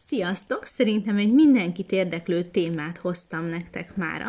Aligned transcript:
Sziasztok! 0.00 0.66
Szerintem 0.66 1.16
egy 1.16 1.32
mindenkit 1.32 1.92
érdeklő 1.92 2.42
témát 2.42 2.98
hoztam 2.98 3.44
nektek 3.44 3.96
mára, 3.96 4.26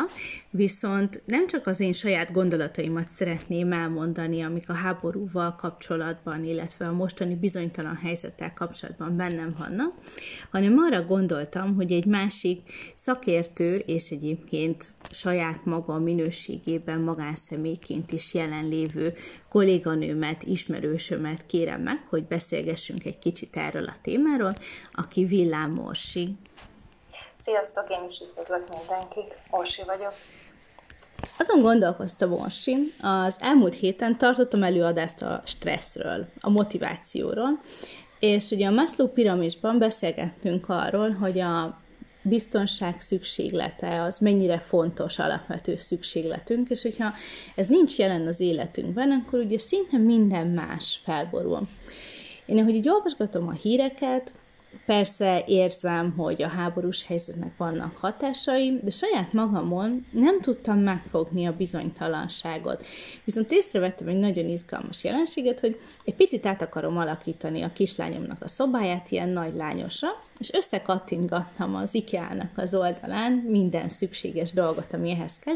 viszont 0.50 1.22
nem 1.26 1.46
csak 1.46 1.66
az 1.66 1.80
én 1.80 1.92
saját 1.92 2.32
gondolataimat 2.32 3.08
szeretném 3.08 3.72
elmondani, 3.72 4.42
amik 4.42 4.70
a 4.70 4.72
háborúval 4.72 5.54
kapcsolatban, 5.54 6.44
illetve 6.44 6.86
a 6.86 6.92
mostani 6.92 7.34
bizonytalan 7.34 7.96
helyzettel 7.96 8.52
kapcsolatban 8.52 9.16
bennem 9.16 9.54
vannak, 9.58 9.94
hanem 10.50 10.78
arra 10.78 11.02
gondoltam, 11.02 11.74
hogy 11.74 11.92
egy 11.92 12.06
másik 12.06 12.60
szakértő 12.94 13.76
és 13.76 14.10
egyébként 14.10 14.92
saját 15.10 15.64
maga 15.64 15.98
minőségében 15.98 17.00
magánszemélyként 17.00 18.12
is 18.12 18.34
jelenlévő 18.34 19.12
kolléganőmet, 19.50 20.42
ismerősömet 20.42 21.46
kérem 21.46 21.80
meg, 21.80 22.06
hogy 22.08 22.24
beszélgessünk 22.24 23.04
egy 23.04 23.18
kicsit 23.18 23.56
erről 23.56 23.84
a 23.84 23.94
témáról, 24.02 24.52
aki 24.92 25.24
Villám 25.24 25.78
Orsi. 25.78 26.36
Sziasztok, 27.36 27.90
én 27.90 28.04
is 28.08 28.20
üdvözlök 28.20 28.68
mindenkit. 28.68 29.34
Orsi 29.50 29.82
vagyok. 29.86 30.12
Azon 31.38 31.62
gondolkoztam, 31.62 32.32
Orsi, 32.32 32.76
az 33.02 33.36
elmúlt 33.38 33.74
héten 33.74 34.18
tartottam 34.18 34.62
előadást 34.62 35.22
a 35.22 35.42
stresszről, 35.44 36.26
a 36.40 36.50
motivációról, 36.50 37.60
és 38.18 38.50
ugye 38.50 38.66
a 38.66 38.70
Maslow 38.70 39.08
piramisban 39.08 39.78
beszélgettünk 39.78 40.68
arról, 40.68 41.10
hogy 41.10 41.38
a 41.38 41.80
biztonság 42.22 43.00
szükséglete 43.00 44.02
az 44.02 44.18
mennyire 44.18 44.58
fontos 44.58 45.18
alapvető 45.18 45.76
szükségletünk, 45.76 46.70
és 46.70 46.82
hogyha 46.82 47.12
ez 47.54 47.66
nincs 47.66 47.98
jelen 47.98 48.26
az 48.26 48.40
életünkben, 48.40 49.10
akkor 49.10 49.38
ugye 49.38 49.58
szinte 49.58 49.98
minden 49.98 50.46
más 50.46 51.00
felborul. 51.04 51.60
Én, 52.46 52.58
ahogy 52.58 52.74
így 52.74 52.88
olvasgatom 52.88 53.48
a 53.48 53.52
híreket, 53.52 54.32
Persze 54.86 55.44
érzem, 55.46 56.12
hogy 56.16 56.42
a 56.42 56.48
háborús 56.48 57.04
helyzetnek 57.04 57.56
vannak 57.56 57.96
hatásai, 57.96 58.78
de 58.82 58.90
saját 58.90 59.32
magamon 59.32 60.06
nem 60.10 60.40
tudtam 60.40 60.78
megfogni 60.78 61.46
a 61.46 61.56
bizonytalanságot. 61.56 62.84
Viszont 63.24 63.50
észrevettem 63.50 64.08
egy 64.08 64.18
nagyon 64.18 64.48
izgalmas 64.48 65.04
jelenséget, 65.04 65.60
hogy 65.60 65.80
egy 66.04 66.14
picit 66.14 66.46
át 66.46 66.62
akarom 66.62 66.96
alakítani 66.96 67.62
a 67.62 67.72
kislányomnak 67.72 68.42
a 68.42 68.48
szobáját 68.48 69.10
ilyen 69.10 69.28
nagy 69.28 69.54
lányosra, 69.54 70.08
és 70.38 70.52
összekattingattam 70.52 71.74
az 71.74 71.94
IKEA-nak 71.94 72.50
az 72.56 72.74
oldalán 72.74 73.32
minden 73.32 73.88
szükséges 73.88 74.52
dolgot, 74.52 74.92
ami 74.92 75.10
ehhez 75.10 75.38
kell, 75.38 75.54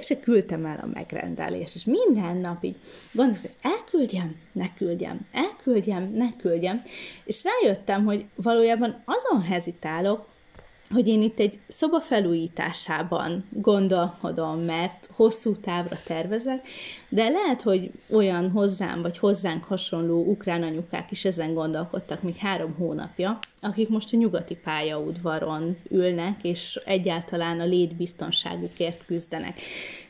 mégse 0.00 0.20
küldtem 0.20 0.64
el 0.64 0.80
a 0.82 0.90
megrendelést, 0.92 1.74
és 1.74 1.84
minden 1.84 2.36
nap 2.36 2.64
így 2.64 2.76
gondoltam, 3.12 3.42
hogy 3.42 3.72
elküldjem, 3.72 4.36
ne 4.52 4.74
küldjem, 4.74 5.26
elküldjem, 5.32 6.12
ne 6.14 6.36
küldjem, 6.36 6.82
és 7.24 7.44
rájöttem, 7.44 8.04
hogy 8.04 8.24
valójában 8.34 9.02
azon 9.04 9.42
hezitálok, 9.42 10.26
hogy 10.90 11.08
én 11.08 11.22
itt 11.22 11.38
egy 11.38 11.58
szoba 11.68 12.00
felújításában 12.00 13.44
gondolkodom, 13.50 14.60
mert 14.60 15.08
hosszú 15.10 15.56
távra 15.56 15.96
tervezek, 16.06 16.66
de 17.12 17.28
lehet, 17.28 17.62
hogy 17.62 17.90
olyan 18.10 18.50
hozzám, 18.50 19.02
vagy 19.02 19.18
hozzánk 19.18 19.64
hasonló 19.64 20.24
ukrán 20.24 20.62
anyukák 20.62 21.10
is 21.10 21.24
ezen 21.24 21.54
gondolkodtak 21.54 22.22
még 22.22 22.36
három 22.36 22.74
hónapja, 22.74 23.38
akik 23.60 23.88
most 23.88 24.14
a 24.14 24.16
nyugati 24.16 24.56
pályaudvaron 24.56 25.76
ülnek, 25.90 26.38
és 26.42 26.80
egyáltalán 26.84 27.60
a 27.60 27.64
létbiztonságukért 27.64 29.06
küzdenek. 29.06 29.60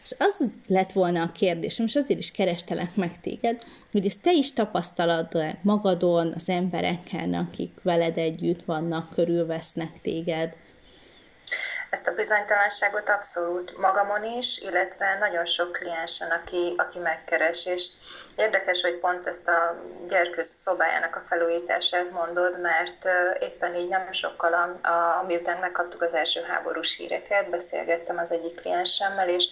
És 0.02 0.14
az 0.18 0.50
lett 0.66 0.92
volna 0.92 1.22
a 1.22 1.32
kérdésem, 1.32 1.86
és 1.86 1.96
azért 1.96 2.18
is 2.18 2.30
kerestelek 2.30 2.96
meg 2.96 3.20
téged, 3.20 3.62
hogy 3.90 4.06
ezt 4.06 4.22
te 4.22 4.32
is 4.32 4.52
tapasztalod 4.52 5.28
magadon, 5.62 6.32
az 6.36 6.48
embereken, 6.48 7.34
akik 7.34 7.72
veled 7.82 8.18
együtt 8.18 8.64
vannak, 8.64 9.14
körülvesznek 9.14 10.00
téged. 10.02 10.54
Ezt 11.91 12.08
a 12.08 12.14
bizonytalanságot 12.14 13.08
abszolút 13.08 13.78
magamon 13.78 14.24
is, 14.24 14.58
illetve 14.58 15.19
nagyon 15.19 15.44
sok 15.46 15.72
kliensen, 15.72 16.30
aki, 16.30 16.75
aki 16.76 16.98
megkeres, 16.98 17.66
és 17.66 17.87
érdekes, 18.37 18.82
hogy 18.82 18.98
pont 18.98 19.26
ezt 19.26 19.48
a 19.48 19.82
gyerkőz 20.09 20.48
szobájának 20.48 21.16
a 21.16 21.25
felújítását 21.26 22.10
mondod, 22.10 22.60
mert 22.60 23.09
éppen 23.41 23.75
így 23.75 23.88
nem 23.88 24.12
sokkal, 24.12 24.53
a, 24.54 24.88
a, 24.88 25.22
miután 25.26 25.60
megkaptuk 25.60 26.03
az 26.03 26.14
első 26.14 26.42
háborús 26.42 26.97
híreket, 26.97 27.50
beszélgettem 27.50 28.19
az 28.19 28.32
egyik 28.32 28.60
kliensemmel, 28.60 29.28
és 29.28 29.48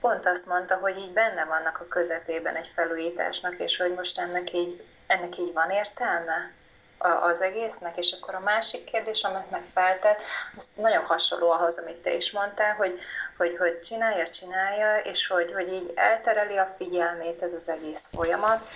pont 0.00 0.26
azt 0.26 0.48
mondta, 0.48 0.76
hogy 0.76 0.98
így 0.98 1.12
benne 1.12 1.44
vannak 1.44 1.80
a 1.80 1.88
közepében 1.88 2.54
egy 2.54 2.70
felújításnak, 2.74 3.58
és 3.58 3.76
hogy 3.76 3.94
most 3.94 4.18
ennek 4.18 4.52
így, 4.52 4.84
ennek 5.06 5.38
így 5.38 5.52
van 5.52 5.70
értelme? 5.70 6.50
Az 6.98 7.40
egésznek, 7.40 7.96
és 7.96 8.12
akkor 8.12 8.34
a 8.34 8.40
másik 8.40 8.84
kérdés, 8.84 9.22
amit 9.22 9.50
megfeltett, 9.50 10.22
az 10.56 10.70
nagyon 10.74 11.04
hasonló 11.04 11.50
ahhoz, 11.50 11.78
amit 11.78 12.02
te 12.02 12.14
is 12.14 12.32
mondtál, 12.32 12.74
hogy, 12.74 12.98
hogy, 13.36 13.56
hogy 13.58 13.80
csinálja, 13.80 14.28
csinálja, 14.28 14.98
és 14.98 15.26
hogy, 15.26 15.52
hogy 15.52 15.72
így 15.72 15.92
eltereli 15.94 16.56
a 16.56 16.74
figyelmét 16.76 17.42
ez 17.42 17.52
az 17.52 17.68
egész 17.68 18.08
folyamat, 18.12 18.68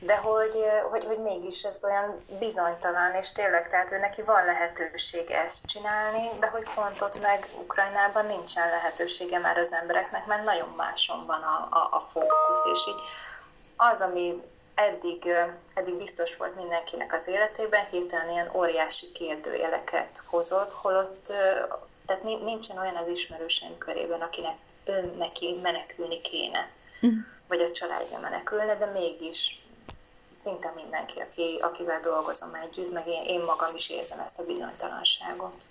de 0.00 0.16
hogy, 0.16 0.64
hogy, 0.90 1.04
hogy 1.04 1.18
mégis 1.18 1.62
ez 1.62 1.84
olyan 1.84 2.16
bizonytalan, 2.38 3.14
és 3.14 3.32
tényleg, 3.32 3.68
tehát 3.68 3.92
ő 3.92 3.98
neki 3.98 4.22
van 4.22 4.44
lehetősége 4.44 5.42
ezt 5.42 5.66
csinálni, 5.66 6.28
de 6.40 6.46
hogy 6.46 6.66
pont 6.74 7.00
ott 7.00 7.20
meg 7.20 7.46
Ukrajnában 7.62 8.26
nincsen 8.26 8.68
lehetősége 8.68 9.38
már 9.38 9.58
az 9.58 9.72
embereknek, 9.72 10.26
mert 10.26 10.44
nagyon 10.44 10.74
máson 10.76 11.26
van 11.26 11.42
a, 11.42 11.68
a, 11.70 11.88
a 11.90 12.00
fókusz, 12.00 12.64
és 12.72 12.86
így 12.88 13.00
az, 13.76 14.00
ami 14.00 14.42
eddig, 14.78 15.28
eddig 15.74 15.94
biztos 15.94 16.36
volt 16.36 16.56
mindenkinek 16.56 17.12
az 17.12 17.28
életében, 17.28 17.86
hirtelen 17.90 18.30
ilyen 18.30 18.50
óriási 18.54 19.12
kérdőjeleket 19.12 20.22
hozott, 20.26 20.72
holott 20.72 21.32
tehát 22.06 22.22
nincsen 22.22 22.78
olyan 22.78 22.96
az 22.96 23.08
ismerőseim 23.08 23.78
körében, 23.78 24.20
akinek 24.20 24.56
ön 24.84 25.14
neki 25.18 25.58
menekülni 25.62 26.20
kéne, 26.20 26.68
uh-huh. 27.02 27.18
vagy 27.48 27.60
a 27.60 27.70
családja 27.70 28.18
menekülne, 28.18 28.76
de 28.76 28.86
mégis 28.86 29.58
szinte 30.30 30.72
mindenki, 30.76 31.20
aki, 31.20 31.58
akivel 31.60 32.00
dolgozom 32.00 32.54
együtt, 32.54 32.92
meg 32.92 33.06
én, 33.06 33.22
én 33.26 33.40
magam 33.40 33.74
is 33.74 33.90
érzem 33.90 34.18
ezt 34.20 34.38
a 34.38 34.44
bizonytalanságot. 34.44 35.64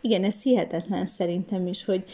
Igen, 0.00 0.24
ez 0.24 0.42
hihetetlen 0.42 1.06
szerintem 1.06 1.66
is, 1.66 1.84
hogy 1.84 2.04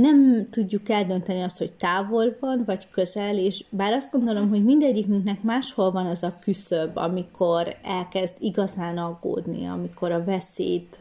nem 0.00 0.46
tudjuk 0.50 0.88
eldönteni 0.88 1.42
azt, 1.42 1.58
hogy 1.58 1.70
távol 1.70 2.36
van, 2.40 2.62
vagy 2.66 2.86
közel, 2.90 3.38
és 3.38 3.64
bár 3.70 3.92
azt 3.92 4.12
gondolom, 4.12 4.48
hogy 4.48 4.64
mindegyikünknek 4.64 5.42
máshol 5.42 5.90
van 5.90 6.06
az 6.06 6.22
a 6.22 6.34
küszöb, 6.42 6.96
amikor 6.96 7.76
elkezd 7.82 8.34
igazán 8.38 8.98
aggódni, 8.98 9.66
amikor 9.66 10.12
a 10.12 10.24
veszélyt 10.24 10.98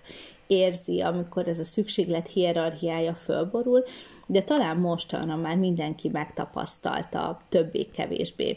érzi, 0.48 1.02
amikor 1.02 1.48
ez 1.48 1.60
a 1.60 1.64
szükséglet 1.64 2.28
hierarchiája 2.28 3.14
fölborul, 3.14 3.84
de 4.26 4.42
talán 4.42 4.78
mostanra 4.78 5.36
már 5.36 5.58
mindenki 5.58 6.10
megtapasztalta 6.10 7.42
többé-kevésbé. 7.50 8.48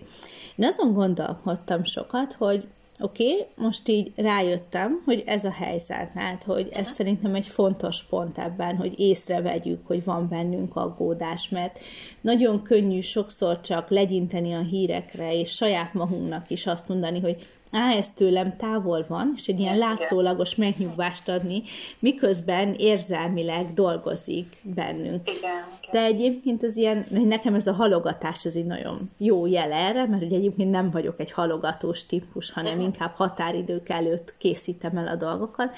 Én 0.57 0.67
azon 0.67 0.93
gondolkodtam 0.93 1.85
sokat, 1.85 2.33
hogy 2.33 2.65
Oké, 3.01 3.33
okay, 3.33 3.47
most 3.57 3.89
így 3.89 4.13
rájöttem, 4.17 5.03
hogy 5.05 5.23
ez 5.27 5.45
a 5.45 5.51
helyzet, 5.51 6.11
hát, 6.15 6.43
hogy 6.43 6.69
ez 6.73 6.89
szerintem 6.89 7.35
egy 7.35 7.47
fontos 7.47 8.03
pont 8.03 8.39
ebben, 8.39 8.77
hogy 8.77 9.01
észrevegyük, 9.01 9.87
hogy 9.87 10.05
van 10.05 10.29
bennünk 10.29 10.77
aggódás, 10.77 11.49
mert 11.49 11.79
nagyon 12.21 12.63
könnyű 12.63 13.01
sokszor 13.01 13.61
csak 13.61 13.91
legyinteni 13.91 14.53
a 14.53 14.61
hírekre, 14.61 15.35
és 15.35 15.51
saját 15.51 15.95
magunknak 15.95 16.51
is 16.51 16.67
azt 16.67 16.89
mondani, 16.89 17.21
hogy 17.21 17.47
á, 17.73 17.93
ez 17.93 18.11
tőlem 18.11 18.57
távol 18.57 19.05
van, 19.09 19.33
és 19.37 19.47
egy 19.47 19.61
ilyen 19.61 19.79
látszólagos 19.79 20.55
megnyugvást 20.55 21.29
adni, 21.29 21.63
miközben 21.99 22.75
érzelmileg 22.79 23.75
dolgozik 23.75 24.57
bennünk. 24.63 25.31
Igen, 25.31 25.65
De 25.93 26.03
egyébként 26.03 26.63
az 26.63 26.77
ilyen, 26.77 27.07
nekem 27.11 27.55
ez 27.55 27.67
a 27.67 27.73
halogatás 27.73 28.45
az 28.45 28.57
egy 28.57 28.67
nagyon 28.67 29.11
jó 29.17 29.47
jel 29.47 29.73
erre, 29.73 30.07
mert 30.07 30.23
ugye 30.23 30.37
egyébként 30.37 30.71
nem 30.71 30.91
vagyok 30.91 31.21
egy 31.21 31.33
halogatós 31.33 32.07
típus, 32.07 32.51
hanem 32.51 32.73
uh-huh. 32.73 32.87
inkább 32.87 33.13
határidők 33.17 33.89
előtt 33.89 34.35
készítem 34.39 34.97
el 34.97 35.09
a 35.09 35.17
dolgokat. 35.17 35.75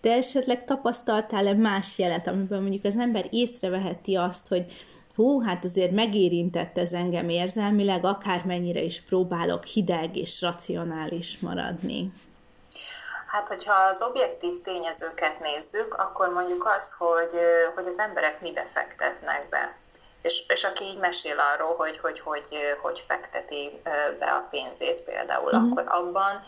De 0.00 0.12
esetleg 0.12 0.64
tapasztaltál-e 0.64 1.54
más 1.54 1.98
jelet, 1.98 2.26
amiben 2.26 2.62
mondjuk 2.62 2.84
az 2.84 2.96
ember 2.96 3.26
észreveheti 3.30 4.14
azt, 4.14 4.48
hogy 4.48 4.64
hú, 5.16 5.42
hát 5.42 5.64
azért 5.64 5.90
megérintett 5.90 6.78
ez 6.78 6.92
engem 6.92 7.28
érzelmileg, 7.28 8.04
akármennyire 8.04 8.80
is 8.80 9.00
próbálok 9.00 9.64
hideg 9.64 10.16
és 10.16 10.40
racionális 10.40 11.38
maradni. 11.38 12.12
Hát, 13.26 13.48
hogyha 13.48 13.74
az 13.74 14.02
objektív 14.02 14.60
tényezőket 14.60 15.40
nézzük, 15.40 15.94
akkor 15.94 16.28
mondjuk 16.28 16.66
az, 16.76 16.96
hogy, 16.98 17.32
hogy 17.74 17.86
az 17.86 17.98
emberek 17.98 18.40
mibe 18.40 18.64
fektetnek 18.64 19.48
be. 19.48 19.76
És, 20.22 20.44
és 20.48 20.64
aki 20.64 20.84
így 20.84 20.98
mesél 20.98 21.38
arról, 21.38 21.74
hogy 21.76 21.98
hogy, 21.98 22.20
hogy, 22.20 22.46
hogy 22.82 23.00
fekteti 23.00 23.70
be 24.18 24.26
a 24.26 24.46
pénzét 24.50 25.00
például, 25.00 25.52
uh-huh. 25.52 25.70
akkor 25.70 25.84
abban 25.86 26.42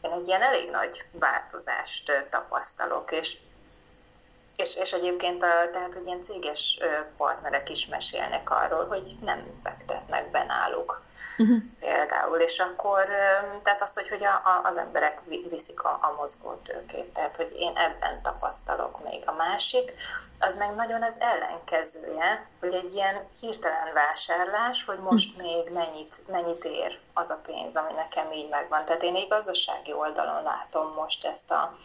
én 0.00 0.10
egy 0.10 0.28
ilyen 0.28 0.42
elég 0.42 0.70
nagy 0.70 1.02
változást 1.12 2.26
tapasztalok, 2.30 3.12
és 3.12 3.36
és, 4.56 4.76
és 4.76 4.92
egyébként 4.92 5.42
a, 5.42 5.70
tehát, 5.72 5.94
hogy 5.94 6.06
ilyen 6.06 6.22
céges 6.22 6.78
partnerek 7.16 7.70
is 7.70 7.86
mesélnek 7.86 8.50
arról, 8.50 8.86
hogy 8.86 9.16
nem 9.20 9.60
fektetnek 9.62 10.30
be 10.30 10.44
náluk. 10.44 11.04
uh-huh. 11.38 11.62
például, 11.80 12.38
és 12.38 12.58
akkor, 12.58 13.06
tehát 13.62 13.82
az, 13.82 13.94
hogy, 13.94 14.08
hogy 14.08 14.24
a, 14.24 14.32
a, 14.32 14.68
az 14.68 14.76
emberek 14.76 15.20
viszik 15.48 15.82
a, 15.82 15.88
a 15.88 16.14
mozgótőkét, 16.18 17.12
tehát 17.12 17.36
hogy 17.36 17.52
én 17.58 17.76
ebben 17.76 18.22
tapasztalok 18.22 19.04
még 19.04 19.22
a 19.26 19.32
másik, 19.32 19.92
az 20.38 20.56
meg 20.56 20.74
nagyon 20.74 21.02
az 21.02 21.20
ellenkezője, 21.20 22.46
hogy 22.60 22.74
egy 22.74 22.94
ilyen 22.94 23.28
hirtelen 23.40 23.92
vásárlás, 23.94 24.84
hogy 24.84 24.98
most 24.98 25.36
hm. 25.36 25.42
még 25.42 25.70
mennyit, 25.72 26.14
mennyit 26.28 26.64
ér 26.64 26.98
az 27.14 27.30
a 27.30 27.40
pénz, 27.46 27.76
ami 27.76 27.92
nekem 27.92 28.32
így 28.32 28.48
megvan. 28.48 28.84
Tehát 28.84 29.02
én 29.02 29.14
egy 29.14 29.28
gazdasági 29.28 29.92
oldalon 29.92 30.42
látom 30.42 30.92
most 30.92 31.24
ezt 31.24 31.50
a, 31.50 31.76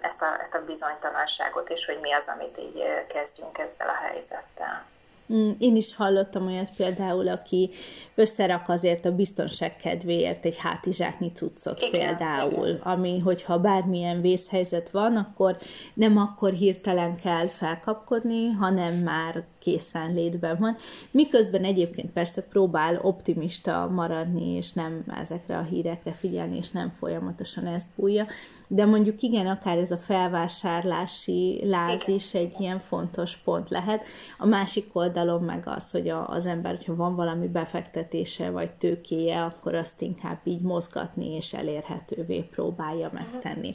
ezt 0.00 0.22
a, 0.22 0.40
ezt 0.40 0.54
a 0.54 0.64
bizonytalanságot, 0.64 1.68
és 1.68 1.86
hogy 1.86 1.98
mi 2.00 2.12
az, 2.12 2.32
amit 2.36 2.58
így 2.58 2.82
kezdjünk 3.08 3.58
ezzel 3.58 3.88
a 3.88 4.04
helyzettel. 4.04 4.84
Mm, 5.32 5.50
én 5.58 5.76
is 5.76 5.96
hallottam 5.96 6.46
olyat 6.46 6.70
például, 6.76 7.28
aki 7.28 7.70
összerak 8.14 8.68
azért 8.68 9.04
a 9.04 9.14
biztonság 9.14 9.76
kedvéért 9.76 10.44
egy 10.44 10.56
hátizsáknyi 10.56 11.32
cuccot 11.32 11.80
igen, 11.80 11.90
például, 11.90 12.66
igen. 12.66 12.80
ami, 12.80 13.18
hogyha 13.18 13.58
bármilyen 13.58 14.20
vészhelyzet 14.20 14.90
van, 14.90 15.16
akkor 15.16 15.56
nem 15.94 16.18
akkor 16.18 16.52
hirtelen 16.52 17.16
kell 17.16 17.46
felkapkodni, 17.46 18.50
hanem 18.50 18.94
már 18.94 19.44
készenlétben 19.62 20.56
van. 20.58 20.76
Miközben 21.10 21.64
egyébként 21.64 22.10
persze 22.10 22.42
próbál 22.42 22.98
optimista 23.02 23.88
maradni, 23.88 24.56
és 24.56 24.72
nem 24.72 25.04
ezekre 25.20 25.58
a 25.58 25.62
hírekre 25.62 26.12
figyelni, 26.12 26.56
és 26.56 26.70
nem 26.70 26.92
folyamatosan 26.98 27.66
ezt 27.66 27.88
bújja. 27.96 28.26
De 28.66 28.86
mondjuk 28.86 29.22
igen, 29.22 29.46
akár 29.46 29.78
ez 29.78 29.90
a 29.90 29.96
felvásárlási 29.96 31.60
láz 31.64 32.08
is 32.08 32.34
egy 32.34 32.54
ilyen 32.58 32.78
fontos 32.78 33.36
pont 33.36 33.70
lehet. 33.70 34.04
A 34.38 34.46
másik 34.46 34.90
oldalon 34.92 35.42
meg 35.42 35.62
az, 35.64 35.90
hogy 35.90 36.08
a, 36.08 36.28
az 36.28 36.46
ember, 36.46 36.76
hogyha 36.76 36.96
van 36.96 37.14
valami 37.14 37.48
befektetése 37.48 38.50
vagy 38.50 38.70
tőkéje, 38.70 39.42
akkor 39.42 39.74
azt 39.74 40.00
inkább 40.00 40.38
így 40.44 40.60
mozgatni 40.60 41.34
és 41.34 41.52
elérhetővé 41.52 42.40
próbálja 42.40 43.10
megtenni. 43.12 43.74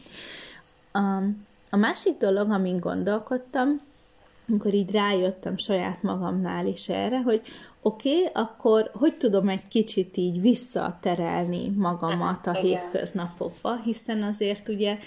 A, 0.91 0.99
a 1.69 1.77
másik 1.77 2.17
dolog, 2.17 2.49
amin 2.49 2.79
gondolkodtam, 2.79 3.81
amikor 4.49 4.73
így 4.73 4.91
rájöttem 4.91 5.57
saját 5.57 6.03
magamnál 6.03 6.65
is 6.67 6.89
erre, 6.89 7.21
hogy 7.21 7.41
oké, 7.81 8.09
okay, 8.09 8.31
akkor 8.33 8.91
hogy 8.93 9.13
tudom 9.13 9.49
egy 9.49 9.67
kicsit 9.67 10.17
így 10.17 10.41
visszaterelni 10.41 11.69
magamat 11.69 12.47
a 12.47 12.53
hétköznapokba, 12.53 13.81
hiszen 13.83 14.23
azért 14.23 14.67
ugye 14.67 14.97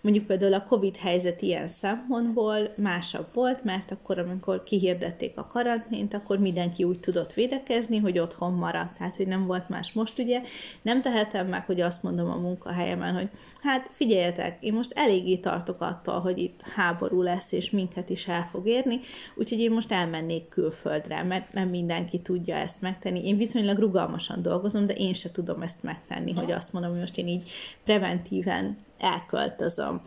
Mondjuk 0.00 0.26
például 0.26 0.54
a 0.54 0.66
Covid 0.68 0.96
helyzet 0.96 1.42
ilyen 1.42 1.68
szempontból 1.68 2.72
másabb 2.76 3.26
volt, 3.32 3.64
mert 3.64 3.90
akkor, 3.90 4.18
amikor 4.18 4.62
kihirdették 4.62 5.38
a 5.38 5.46
karantént, 5.46 6.14
akkor 6.14 6.38
mindenki 6.38 6.84
úgy 6.84 6.98
tudott 6.98 7.32
védekezni, 7.32 7.98
hogy 7.98 8.18
otthon 8.18 8.52
maradt. 8.52 8.96
Tehát, 8.96 9.16
hogy 9.16 9.26
nem 9.26 9.46
volt 9.46 9.68
más. 9.68 9.92
Most 9.92 10.18
ugye 10.18 10.40
nem 10.82 11.02
tehetem 11.02 11.46
meg, 11.46 11.64
hogy 11.64 11.80
azt 11.80 12.02
mondom 12.02 12.30
a 12.30 12.36
munkahelyemen, 12.36 13.14
hogy 13.14 13.28
hát 13.62 13.88
figyeljetek, 13.92 14.62
én 14.62 14.72
most 14.72 14.92
eléggé 14.94 15.36
tartok 15.36 15.80
attól, 15.80 16.20
hogy 16.20 16.38
itt 16.38 16.60
háború 16.60 17.22
lesz, 17.22 17.52
és 17.52 17.70
minket 17.70 18.10
is 18.10 18.28
el 18.28 18.46
fog 18.50 18.66
érni, 18.66 19.00
úgyhogy 19.34 19.60
én 19.60 19.70
most 19.70 19.92
elmennék 19.92 20.48
külföldre, 20.48 21.22
mert 21.22 21.52
nem 21.52 21.68
mindenki 21.68 22.18
tudja 22.18 22.56
ezt 22.56 22.80
megtenni. 22.80 23.26
Én 23.26 23.36
viszonylag 23.36 23.78
rugalmasan 23.78 24.42
dolgozom, 24.42 24.86
de 24.86 24.94
én 24.94 25.14
se 25.14 25.30
tudom 25.30 25.62
ezt 25.62 25.82
megtenni, 25.82 26.32
hogy 26.32 26.50
azt 26.50 26.72
mondom, 26.72 26.90
hogy 26.90 27.00
most 27.00 27.18
én 27.18 27.28
így 27.28 27.50
preventíven 27.84 28.76
elköltözöm. 29.00 30.00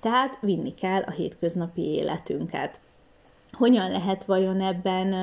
Tehát 0.00 0.38
vinni 0.40 0.74
kell 0.74 1.02
a 1.02 1.10
hétköznapi 1.10 1.82
életünket. 1.82 2.78
Hogyan 3.52 3.90
lehet 3.90 4.24
vajon 4.24 4.60
ebben 4.60 5.14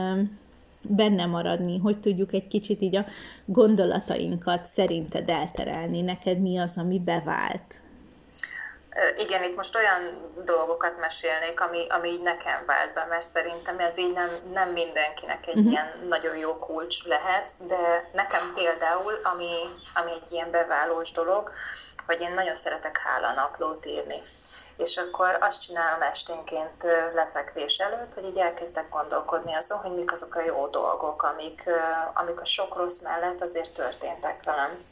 benne 0.82 1.26
maradni, 1.26 1.80
hogy 1.80 2.00
tudjuk 2.00 2.34
egy 2.34 2.48
kicsit 2.48 2.82
így 2.82 2.96
a 2.96 3.06
gondolatainkat 3.46 4.66
szerinted 4.66 5.30
elterelni, 5.30 6.02
neked 6.02 6.42
mi 6.42 6.58
az, 6.58 6.78
ami 6.78 7.00
bevált? 7.00 7.82
Igen, 9.18 9.44
itt 9.44 9.56
most 9.56 9.76
olyan 9.76 10.32
dolgokat 10.46 11.00
mesélnék, 11.00 11.62
ami, 11.62 11.88
ami 11.90 12.10
így 12.10 12.22
nekem 12.22 12.64
vált 12.66 12.94
be, 12.94 13.06
mert 13.10 13.24
szerintem 13.24 13.80
ez 13.80 13.98
így 13.98 14.14
nem, 14.14 14.30
nem 14.54 14.70
mindenkinek 14.70 15.48
egy 15.48 15.58
uh-huh. 15.58 15.72
ilyen 15.72 15.88
nagyon 16.08 16.38
jó 16.38 16.58
kulcs 16.58 17.04
lehet, 17.04 17.52
de 17.68 18.10
nekem 18.14 18.54
például, 18.56 19.14
ami, 19.24 19.52
ami 19.94 20.12
egy 20.12 20.32
ilyen 20.32 20.52
beválós 20.52 21.12
dolog, 21.12 21.52
hogy 22.06 22.22
én 22.22 22.34
nagyon 22.34 22.56
szeretek 22.56 22.98
hálanaplót 22.98 23.86
írni. 23.86 24.22
És 24.78 24.98
akkor 24.98 25.38
azt 25.42 25.62
csinálom 25.62 26.02
esténként 26.02 26.84
lefekvés 27.14 27.78
előtt, 27.78 28.14
hogy 28.14 28.26
így 28.26 28.38
elkezdek 28.38 28.90
gondolkodni 28.90 29.54
azon, 29.54 29.78
hogy 29.78 29.96
mik 29.96 30.12
azok 30.12 30.36
a 30.36 30.42
jó 30.42 30.68
dolgok, 30.68 31.24
amik, 31.24 31.70
amik 32.14 32.42
a 32.42 32.46
sok 32.46 32.76
rossz 32.76 33.00
mellett 33.00 33.42
azért 33.42 33.74
történtek 33.74 34.44
velem. 34.44 34.86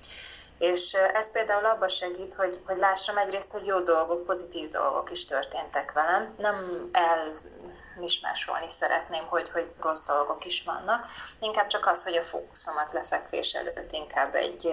És 0.62 0.94
ez 0.94 1.32
például 1.32 1.66
abban 1.66 1.88
segít, 1.88 2.34
hogy, 2.34 2.60
hogy 2.66 2.78
lássam 2.78 3.18
egyrészt, 3.18 3.52
hogy 3.52 3.66
jó 3.66 3.80
dolgok, 3.80 4.24
pozitív 4.24 4.70
dolgok 4.70 5.12
is 5.12 5.26
történtek 5.26 5.92
velem. 5.92 6.36
Nem 6.38 6.90
elmismásolni 6.92 8.70
szeretném, 8.70 9.26
hogy, 9.26 9.50
hogy 9.50 9.74
rossz 9.80 10.04
dolgok 10.04 10.46
is 10.46 10.64
vannak. 10.64 11.06
Inkább 11.40 11.68
csak 11.68 11.88
az, 11.88 12.04
hogy 12.04 12.16
a 12.16 12.24
fókuszomat 12.24 12.92
lefekvés 12.92 13.54
előtt 13.54 13.92
inkább 13.92 14.36
egy, 14.36 14.68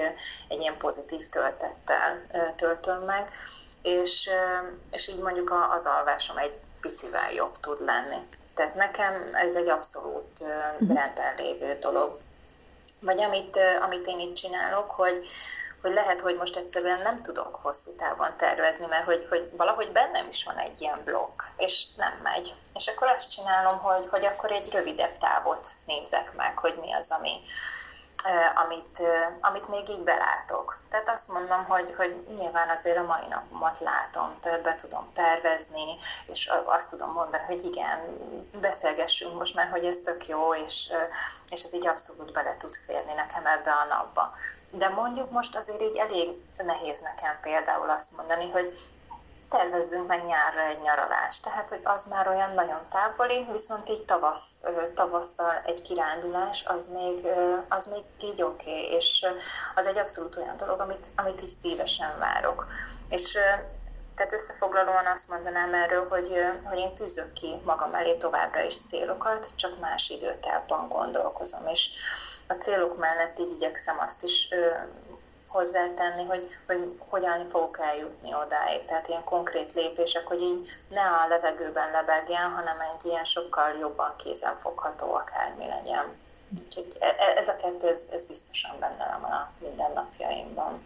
egy 0.49 0.61
ilyen 0.61 0.77
pozitív 0.77 1.27
töltettel 1.27 2.23
töltöm 2.57 3.03
meg, 3.03 3.31
és, 3.83 4.31
és 4.91 5.09
így 5.09 5.21
mondjuk 5.21 5.53
az 5.71 5.87
alvásom 5.87 6.39
egy 6.39 6.59
picivel 6.81 7.33
jobb 7.33 7.61
tud 7.61 7.79
lenni. 7.85 8.29
Tehát 8.55 8.75
nekem 8.75 9.35
ez 9.35 9.55
egy 9.55 9.69
abszolút 9.69 10.41
mhm. 10.79 10.95
rendben 10.95 11.35
lévő 11.37 11.79
dolog. 11.81 12.19
Vagy 13.01 13.21
amit, 13.21 13.59
amit 13.81 14.07
én 14.07 14.21
itt 14.21 14.35
csinálok, 14.35 14.91
hogy, 14.91 15.29
hogy 15.83 15.93
lehet, 15.93 16.21
hogy 16.21 16.37
most 16.37 16.57
egyszerűen 16.57 17.01
nem 17.03 17.23
tudok 17.23 17.59
hosszú 17.63 17.95
távon 17.95 18.37
tervezni, 18.37 18.87
mert 18.87 19.05
hogy, 19.05 19.27
hogy 19.29 19.51
valahogy 19.57 19.93
bennem 19.93 20.29
is 20.29 20.45
van 20.45 20.57
egy 20.57 20.81
ilyen 20.81 21.01
blokk, 21.05 21.43
és 21.57 21.85
nem 21.97 22.21
megy. 22.23 22.55
És 22.75 22.87
akkor 22.87 23.09
azt 23.09 23.31
csinálom, 23.31 23.79
hogy, 23.79 24.09
hogy 24.11 24.25
akkor 24.25 24.51
egy 24.53 24.73
rövidebb 24.73 25.19
távot 25.19 25.69
nézek 25.87 26.35
meg, 26.37 26.59
hogy 26.59 26.79
mi 26.81 26.93
az, 26.93 27.11
ami, 27.11 27.41
amit, 28.55 29.03
amit 29.41 29.69
még 29.69 29.89
így 29.89 30.03
belátok. 30.03 30.79
Tehát 30.91 31.09
azt 31.09 31.33
mondom, 31.33 31.65
hogy, 31.65 31.95
hogy 31.97 32.25
nyilván 32.37 32.69
azért 32.69 32.97
a 32.97 33.03
mai 33.03 33.27
napomat 33.29 33.79
látom, 33.79 34.37
tehát 34.41 34.63
be 34.63 34.75
tudom 34.75 35.11
tervezni, 35.13 35.97
és 36.27 36.51
azt 36.65 36.91
tudom 36.91 37.13
mondani, 37.13 37.45
hogy 37.45 37.65
igen, 37.65 37.99
beszélgessünk 38.61 39.39
most 39.39 39.55
már, 39.55 39.71
hogy 39.71 39.85
ez 39.85 39.99
tök 39.99 40.27
jó, 40.27 40.55
és, 40.55 40.93
és 41.49 41.63
ez 41.63 41.75
így 41.75 41.87
abszolút 41.87 42.33
bele 42.33 42.57
tud 42.57 42.75
férni 42.87 43.15
nekem 43.15 43.47
ebbe 43.47 43.73
a 43.73 43.85
napba. 43.85 44.35
De 44.71 44.89
mondjuk 44.89 45.31
most 45.31 45.57
azért 45.57 45.81
így 45.81 45.97
elég 45.97 46.29
nehéz 46.57 47.01
nekem 47.01 47.39
például 47.43 47.91
azt 47.91 48.17
mondani, 48.17 48.51
hogy 48.51 48.79
tervezzünk 49.49 50.07
meg 50.07 50.25
nyárra 50.25 50.63
egy 50.67 50.81
nyaralást. 50.81 51.43
Tehát, 51.43 51.69
hogy 51.69 51.81
az 51.83 52.07
már 52.07 52.29
olyan 52.29 52.55
nagyon 52.55 52.81
távoli, 52.91 53.47
viszont 53.53 53.89
így 53.89 54.05
tavasz, 54.05 54.65
tavasszal 54.95 55.63
egy 55.65 55.83
kirándulás, 55.83 56.65
az 56.67 56.89
még, 56.89 57.27
az 57.69 57.87
még 57.87 58.05
így 58.21 58.43
oké, 58.43 58.71
okay, 58.71 58.83
és 58.83 59.27
az 59.75 59.87
egy 59.87 59.99
abszolút 59.99 60.37
olyan 60.37 60.57
dolog, 60.57 60.81
amit, 60.81 61.07
amit 61.17 61.43
így 61.43 61.49
szívesen 61.49 62.19
várok. 62.19 62.67
És 63.09 63.39
tehát 64.19 64.33
összefoglalóan 64.33 65.07
azt 65.07 65.29
mondanám 65.29 65.75
erről, 65.75 66.09
hogy, 66.09 66.45
hogy 66.65 66.79
én 66.79 66.95
tűzök 66.95 67.33
ki 67.33 67.61
magam 67.65 67.95
elé 67.95 68.15
továbbra 68.17 68.63
is 68.63 68.81
célokat, 68.81 69.51
csak 69.57 69.81
más 69.81 70.09
időtávban 70.09 70.89
gondolkozom, 70.89 71.67
és 71.67 71.91
a 72.47 72.53
célok 72.53 72.99
mellett 72.99 73.39
így 73.39 73.53
igyekszem 73.53 73.99
azt 73.99 74.23
is 74.23 74.49
hozzátenni, 75.49 76.25
hogy, 76.25 76.59
hogy 76.67 76.99
hogyan 77.09 77.49
fogok 77.49 77.79
eljutni 77.81 78.35
odáig. 78.35 78.85
Tehát 78.85 79.09
ilyen 79.09 79.25
konkrét 79.25 79.73
lépések, 79.73 80.27
hogy 80.27 80.41
így 80.41 80.69
ne 80.89 81.03
a 81.03 81.27
levegőben 81.29 81.91
lebegjen, 81.91 82.51
hanem 82.51 82.81
egy 82.81 83.05
ilyen 83.05 83.25
sokkal 83.25 83.77
jobban 83.81 84.15
kézenfogható 84.17 85.15
akármi 85.15 85.67
legyen. 85.67 86.05
Úgyhogy 86.65 86.97
e, 87.01 87.07
e, 87.07 87.37
ez 87.37 87.49
a 87.49 87.57
kettő, 87.57 87.89
ez, 87.89 88.07
ez 88.13 88.25
biztosan 88.25 88.79
benne 88.81 89.19
van 89.21 89.31
a 89.31 89.51
mindennapjaimban. 89.61 90.83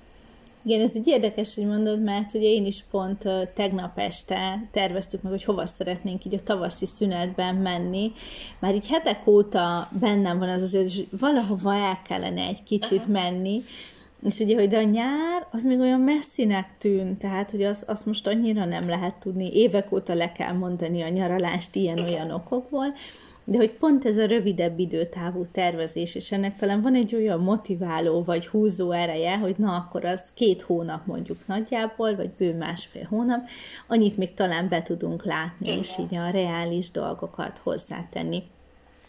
Igen, 0.65 0.81
ez 0.81 0.93
egy 0.95 1.07
érdekes, 1.07 1.55
hogy 1.55 1.67
mondod, 1.67 2.03
mert 2.03 2.35
ugye 2.35 2.49
én 2.49 2.67
is 2.67 2.85
pont 2.91 3.29
tegnap 3.55 3.99
este 3.99 4.69
terveztük 4.71 5.23
meg, 5.23 5.33
hogy 5.33 5.45
hova 5.45 5.67
szeretnénk 5.67 6.25
így 6.25 6.35
a 6.35 6.43
tavaszi 6.43 6.87
szünetben 6.87 7.55
menni. 7.55 8.13
Már 8.59 8.75
így 8.75 8.89
hetek 8.89 9.27
óta 9.27 9.89
bennem 10.01 10.39
van 10.39 10.49
az 10.49 10.63
azért, 10.63 10.95
hogy 10.95 11.09
valahova 11.19 11.75
el 11.75 11.99
kellene 12.09 12.43
egy 12.43 12.63
kicsit 12.63 13.07
menni, 13.07 13.63
és 14.25 14.39
ugye, 14.39 14.55
hogy 14.55 14.69
de 14.69 14.79
a 14.79 14.83
nyár, 14.83 15.47
az 15.51 15.65
még 15.65 15.79
olyan 15.79 16.01
messzinek 16.01 16.71
tűnt, 16.79 17.19
tehát, 17.19 17.51
hogy 17.51 17.63
azt 17.63 17.89
az 17.89 18.03
most 18.03 18.27
annyira 18.27 18.65
nem 18.65 18.89
lehet 18.89 19.15
tudni, 19.21 19.55
évek 19.55 19.93
óta 19.93 20.15
le 20.15 20.33
kell 20.33 20.53
mondani 20.53 21.03
a 21.03 21.09
nyaralást 21.09 21.75
ilyen-olyan 21.75 22.31
okokból, 22.31 22.95
de 23.45 23.57
hogy 23.57 23.71
pont 23.71 24.05
ez 24.05 24.19
a 24.19 24.27
rövidebb 24.27 24.79
időtávú 24.79 25.47
tervezés, 25.53 26.15
és 26.15 26.33
ennek 26.33 26.57
talán 26.57 26.83
van 26.83 26.95
egy 26.95 27.15
olyan 27.15 27.41
motiváló 27.41 28.23
vagy 28.23 28.47
húzó 28.47 28.91
ereje, 28.91 29.37
hogy 29.37 29.55
na 29.59 29.75
akkor 29.75 30.05
az 30.05 30.31
két 30.35 30.63
hónap 30.63 31.07
mondjuk 31.07 31.39
nagyjából, 31.47 32.17
vagy 32.17 32.31
bő 32.39 32.57
másfél 32.57 33.07
hónap, 33.09 33.41
annyit 33.87 34.17
még 34.17 34.35
talán 34.35 34.69
be 34.69 34.83
tudunk 34.83 35.25
látni, 35.25 35.67
Igen. 35.67 35.79
és 35.79 35.99
így 35.99 36.15
a 36.15 36.31
reális 36.31 36.91
dolgokat 36.91 37.61
hozzátenni. 37.63 38.43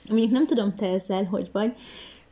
Mondjuk 0.09 0.31
nem 0.31 0.47
tudom 0.47 0.75
te 0.75 0.87
ezzel, 0.87 1.23
hogy 1.23 1.49
vagy, 1.51 1.73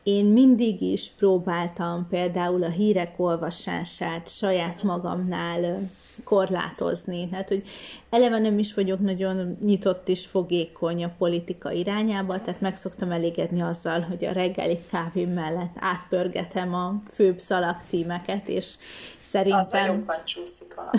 én 0.02 0.26
mindig 0.26 0.80
is 0.80 1.10
próbáltam 1.18 2.06
például 2.10 2.62
a 2.62 2.68
hírek 2.68 3.14
olvasását 3.16 4.28
saját 4.28 4.82
magamnál 4.82 5.90
korlátozni. 6.24 7.28
Hát, 7.32 7.48
hogy 7.48 7.62
eleve 8.10 8.38
nem 8.38 8.58
is 8.58 8.74
vagyok 8.74 8.98
nagyon 8.98 9.56
nyitott 9.60 10.08
és 10.08 10.26
fogékony 10.26 11.04
a 11.04 11.14
politika 11.18 11.70
irányába, 11.70 12.40
tehát 12.40 12.60
meg 12.60 12.76
szoktam 12.76 13.10
elégedni 13.10 13.62
azzal, 13.62 14.00
hogy 14.00 14.24
a 14.24 14.32
reggeli 14.32 14.78
kávém 14.90 15.30
mellett 15.30 15.72
átpörgetem 15.78 16.74
a 16.74 17.02
főbb 17.12 17.38
szalagcímeket, 17.38 18.48
és 18.48 18.74
szerintem... 19.22 19.60
Azzal 19.60 19.86
jobban 19.86 20.24
csúszik 20.24 20.78
a... 20.78 20.90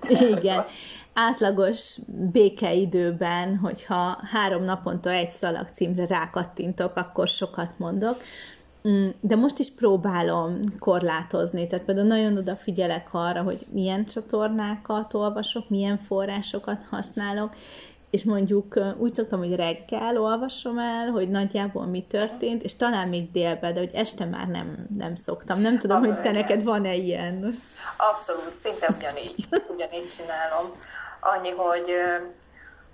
Igen. 0.38 0.64
Átlagos 1.14 1.96
békeidőben, 2.32 3.56
hogyha 3.56 4.18
három 4.32 4.64
naponta 4.64 5.10
egy 5.10 5.30
szalagcímre 5.30 6.06
rákattintok, 6.06 6.96
akkor 6.96 7.28
sokat 7.28 7.78
mondok. 7.78 8.22
Mm, 8.88 9.08
de 9.20 9.36
most 9.36 9.58
is 9.58 9.74
próbálom 9.74 10.60
korlátozni, 10.78 11.66
tehát 11.66 11.84
például 11.84 12.06
nagyon 12.06 12.36
odafigyelek 12.36 13.08
arra, 13.12 13.42
hogy 13.42 13.66
milyen 13.70 14.06
csatornákat 14.06 15.14
olvasok, 15.14 15.68
milyen 15.68 15.98
forrásokat 15.98 16.78
használok, 16.90 17.54
és 18.10 18.24
mondjuk 18.24 18.78
úgy 18.96 19.12
szoktam, 19.12 19.38
hogy 19.38 19.54
reggel 19.54 20.18
olvasom 20.18 20.78
el, 20.78 21.10
hogy 21.10 21.28
nagyjából 21.28 21.86
mi 21.86 22.02
történt, 22.02 22.62
és 22.62 22.76
talán 22.76 23.08
még 23.08 23.30
délben, 23.30 23.74
de 23.74 23.80
hogy 23.80 23.90
este 23.94 24.24
már 24.24 24.46
nem, 24.46 24.86
nem 24.98 25.14
szoktam. 25.14 25.60
Nem 25.60 25.78
tudom, 25.78 25.96
Abba, 25.96 26.06
hogy 26.06 26.22
te 26.22 26.30
neked 26.30 26.64
van-e 26.64 26.94
ilyen. 26.94 27.54
Abszolút, 27.96 28.54
szinte 28.54 28.94
ugyanígy, 28.98 29.46
ugyanígy 29.74 30.08
csinálom. 30.08 30.70
Annyi, 31.20 31.50
hogy, 31.50 31.92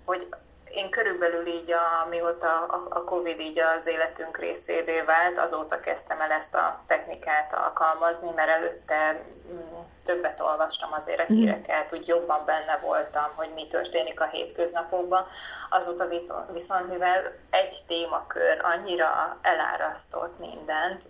hogy 0.05 0.29
én 0.71 0.91
körülbelül 0.91 1.47
így, 1.47 1.73
a, 1.73 2.07
mióta 2.09 2.63
a, 2.63 2.87
a 2.89 3.05
Covid 3.05 3.41
így 3.41 3.59
az 3.59 3.87
életünk 3.87 4.39
részévé 4.39 5.01
vált, 5.01 5.39
azóta 5.39 5.81
kezdtem 5.81 6.21
el 6.21 6.31
ezt 6.31 6.55
a 6.55 6.81
technikát 6.87 7.55
alkalmazni, 7.55 8.31
mert 8.35 8.49
előtte 8.49 9.23
mm, 9.53 9.79
többet 10.09 10.41
olvastam 10.41 10.93
azért 10.93 11.21
a 11.21 11.23
mhm. 11.23 11.33
híreket, 11.33 11.93
úgy 11.93 12.07
jobban 12.07 12.45
benne 12.47 12.79
voltam, 12.83 13.29
hogy 13.35 13.49
mi 13.55 13.67
történik 13.67 14.21
a 14.21 14.27
hétköznapokban. 14.27 15.27
Azóta 15.71 16.09
viszont, 16.53 16.89
mivel 16.89 17.33
egy 17.51 17.75
témakör 17.87 18.61
annyira 18.63 19.39
elárasztott 19.43 20.39
mindent, 20.39 21.05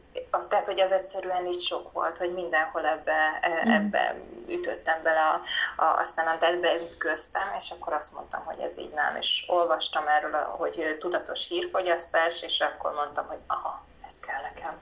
tehát, 0.49 0.67
hogy 0.67 0.81
az 0.81 0.93
egyszerűen 0.93 1.47
így 1.47 1.61
sok 1.61 1.93
volt, 1.93 2.19
hogy 2.19 2.33
mindenhol 2.33 2.87
ebbe, 2.87 3.39
e, 3.43 3.49
mhm. 3.49 3.71
ebbe 3.71 4.15
ütöttem 4.49 5.03
bele, 5.03 5.21
a, 5.21 5.41
a, 5.83 6.01
aztán 6.01 6.39
ebbe 6.41 6.75
ütköztem, 6.75 7.55
és 7.57 7.71
akkor 7.71 7.93
azt 7.93 8.15
mondtam, 8.15 8.45
hogy 8.45 8.61
ez 8.61 8.79
így 8.79 8.93
nem, 8.95 9.17
és 9.17 9.45
olvastam 9.49 10.07
erről, 10.07 10.43
hogy 10.43 10.97
tudatos 10.99 11.49
hírfogyasztás, 11.49 12.43
és 12.43 12.61
akkor 12.61 12.93
mondtam, 12.93 13.27
hogy 13.27 13.41
aha, 13.47 13.87
ez 14.09 14.21
kell 14.21 14.43
nekem. 14.53 14.75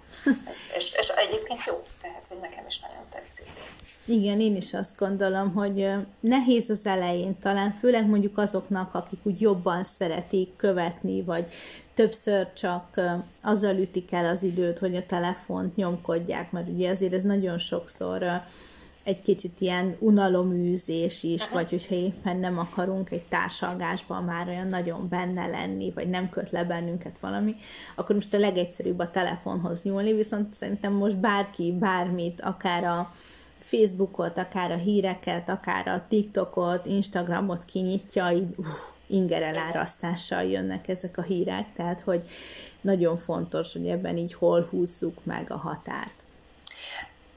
és, 0.79 0.93
és 1.01 1.09
egyébként 1.09 1.65
jó, 1.67 1.83
tehát, 2.01 2.27
hogy 2.27 2.39
nekem 2.41 2.65
is 2.69 2.79
nagyon 2.79 3.07
tetszik. 3.11 3.47
Igen, 4.05 4.41
én 4.41 4.57
is 4.57 4.75
azt 4.75 4.97
gondolom, 4.99 5.55
hogy 5.55 5.89
nehéz 6.21 6.71
az 6.71 6.87
elején 6.87 7.39
talán, 7.39 7.73
főleg 7.73 8.07
mondjuk 8.07 8.39
azoknak, 8.39 8.95
akik 8.95 9.19
úgy 9.23 9.41
jobban 9.41 9.85
szeretik 9.85 10.57
követni, 10.57 11.23
vagy 11.23 11.53
többször 11.95 12.53
csak 12.53 13.01
azzal 13.43 13.77
ütik 13.77 14.13
el 14.13 14.27
az 14.27 14.43
időt, 14.43 14.79
hogy 14.79 14.97
a 14.97 15.07
telefont 15.07 15.77
nyomkodják, 15.77 16.51
mert 16.53 16.69
ugye 16.69 16.91
azért 16.91 17.13
ez 17.13 17.23
nagyon 17.23 17.59
sokszor 17.59 18.25
egy 19.07 19.23
kicsit 19.23 19.61
ilyen 19.61 19.97
unaloműzés 19.99 21.23
is, 21.23 21.49
vagy 21.49 21.71
hogyha 21.71 21.95
éppen 21.95 22.37
nem 22.37 22.59
akarunk 22.59 23.11
egy 23.11 23.23
társalgásban 23.23 24.25
már 24.25 24.49
olyan 24.49 24.67
nagyon 24.67 25.09
benne 25.09 25.47
lenni, 25.47 25.91
vagy 25.95 26.09
nem 26.09 26.29
köt 26.29 26.51
le 26.51 26.65
bennünket 26.65 27.19
valami, 27.19 27.55
akkor 27.97 28.15
most 28.15 28.35
a 28.35 28.39
legegyszerűbb 28.39 28.99
a 28.99 29.11
telefonhoz 29.11 29.83
nyúlni, 29.83 30.13
viszont 30.13 30.53
szerintem 30.53 30.93
most 30.93 31.17
bárki 31.17 31.73
bármit, 31.79 32.41
akár 32.41 32.85
a 32.85 33.13
Facebookot, 33.59 34.39
akár 34.39 34.71
a 34.71 34.77
híreket, 34.77 35.49
akár 35.49 35.89
a 35.89 36.05
TikTokot, 36.09 36.87
Instagramot 36.87 37.65
kinyitja, 37.65 38.31
így 38.31 38.55
uh, 38.57 38.67
inger 39.07 39.43
elárasztással 39.43 40.43
jönnek 40.43 40.89
ezek 40.89 41.19
a 41.19 41.23
hírek, 41.23 41.73
tehát 41.73 42.01
hogy 42.01 42.23
nagyon 42.81 43.17
fontos, 43.17 43.73
hogy 43.73 43.87
ebben 43.87 44.17
így 44.17 44.35
hol 44.35 44.67
húzzuk 44.71 45.25
meg 45.25 45.51
a 45.51 45.57
határt. 45.57 46.26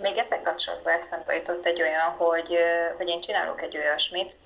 Még 0.01 0.17
ezzel 0.17 0.41
kapcsolatban 0.41 0.93
eszembe 0.93 1.35
jutott 1.35 1.65
egy 1.65 1.81
olyan, 1.81 2.09
hogy, 2.09 2.57
hogy 2.97 3.09
én 3.09 3.21
csinálok 3.21 3.61
egy 3.61 3.77
olyasmit, 3.77 4.37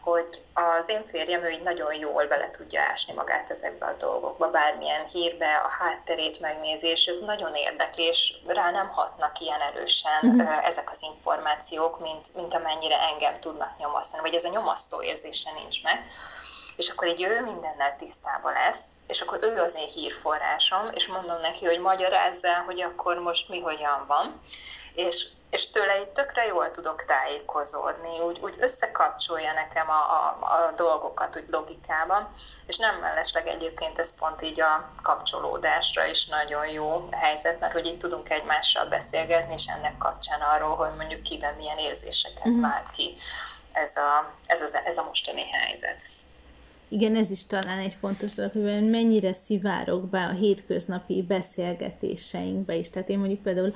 hogy 0.00 0.42
az 0.52 0.88
én 0.88 1.04
férjem, 1.04 1.44
ő 1.44 1.48
így 1.48 1.62
nagyon 1.62 1.94
jól 1.94 2.26
bele 2.26 2.50
tudja 2.50 2.82
ásni 2.82 3.12
magát 3.12 3.50
ezekbe 3.50 3.86
a 3.86 3.96
dolgokba, 3.96 4.50
bármilyen 4.50 5.06
hírbe, 5.06 5.56
a 5.56 5.68
hátterét 5.68 6.40
megnézi, 6.40 6.86
és 6.86 7.08
őt 7.08 7.26
nagyon 7.26 7.54
érdekli, 7.54 8.04
és 8.04 8.34
rá 8.46 8.70
nem 8.70 8.88
hatnak 8.88 9.40
ilyen 9.40 9.60
erősen 9.60 10.20
uh-huh. 10.22 10.66
ezek 10.66 10.90
az 10.90 11.02
információk, 11.02 12.00
mint, 12.00 12.34
mint 12.34 12.54
amennyire 12.54 13.00
engem 13.00 13.40
tudnak 13.40 13.78
nyomasztani, 13.78 14.22
vagy 14.22 14.34
ez 14.34 14.44
a 14.44 14.48
nyomasztó 14.48 15.02
érzése 15.02 15.50
nincs 15.52 15.82
meg 15.82 16.04
és 16.76 16.88
akkor 16.88 17.08
így 17.08 17.22
ő 17.22 17.42
mindennel 17.42 17.96
tisztában 17.96 18.52
lesz, 18.52 18.84
és 19.06 19.20
akkor 19.20 19.38
ő 19.42 19.60
az 19.60 19.74
én 19.76 19.88
hírforrásom, 19.88 20.90
és 20.94 21.06
mondom 21.06 21.40
neki, 21.40 21.64
hogy 21.64 21.80
magyarázza, 21.80 22.62
hogy 22.66 22.80
akkor 22.80 23.18
most 23.18 23.48
mi 23.48 23.60
hogyan 23.60 24.04
van, 24.06 24.40
és, 24.94 25.28
és 25.50 25.70
tőle 25.70 26.00
itt 26.00 26.14
tökre 26.14 26.46
jól 26.46 26.70
tudok 26.70 27.04
tájékozódni, 27.04 28.20
úgy, 28.20 28.38
úgy 28.42 28.54
összekapcsolja 28.58 29.52
nekem 29.52 29.88
a, 29.90 29.92
a, 29.92 30.38
a 30.40 30.72
dolgokat 30.76 31.36
úgy 31.36 31.48
logikában, 31.50 32.34
és 32.66 32.76
nem 32.76 32.98
mellesleg 33.00 33.46
egyébként 33.46 33.98
ez 33.98 34.18
pont 34.18 34.42
így 34.42 34.60
a 34.60 34.90
kapcsolódásra 35.02 36.06
is 36.06 36.26
nagyon 36.26 36.66
jó 36.68 37.08
helyzet, 37.10 37.60
mert 37.60 37.72
hogy 37.72 37.86
itt 37.86 37.98
tudunk 37.98 38.30
egymással 38.30 38.86
beszélgetni, 38.86 39.54
és 39.54 39.66
ennek 39.66 39.98
kapcsán 39.98 40.40
arról, 40.40 40.76
hogy 40.76 40.94
mondjuk 40.96 41.22
kiben 41.22 41.54
milyen 41.54 41.78
érzéseket 41.78 42.48
mm. 42.48 42.60
vált 42.60 42.90
ki 42.90 43.16
ez 43.72 43.96
a, 43.96 44.32
ez, 44.46 44.60
az, 44.60 44.74
ez 44.84 44.98
a 44.98 45.04
mostani 45.04 45.50
helyzet. 45.50 46.02
Igen, 46.88 47.16
ez 47.16 47.30
is 47.30 47.44
talán 47.44 47.78
egy 47.78 47.94
fontos 47.94 48.32
dolog, 48.34 48.52
hogy 48.52 48.90
mennyire 48.90 49.32
szivárok 49.32 50.10
be 50.10 50.24
a 50.24 50.30
hétköznapi 50.30 51.22
beszélgetéseinkbe 51.22 52.76
is. 52.76 52.90
Tehát 52.90 53.08
én 53.08 53.18
mondjuk 53.18 53.42
például 53.42 53.72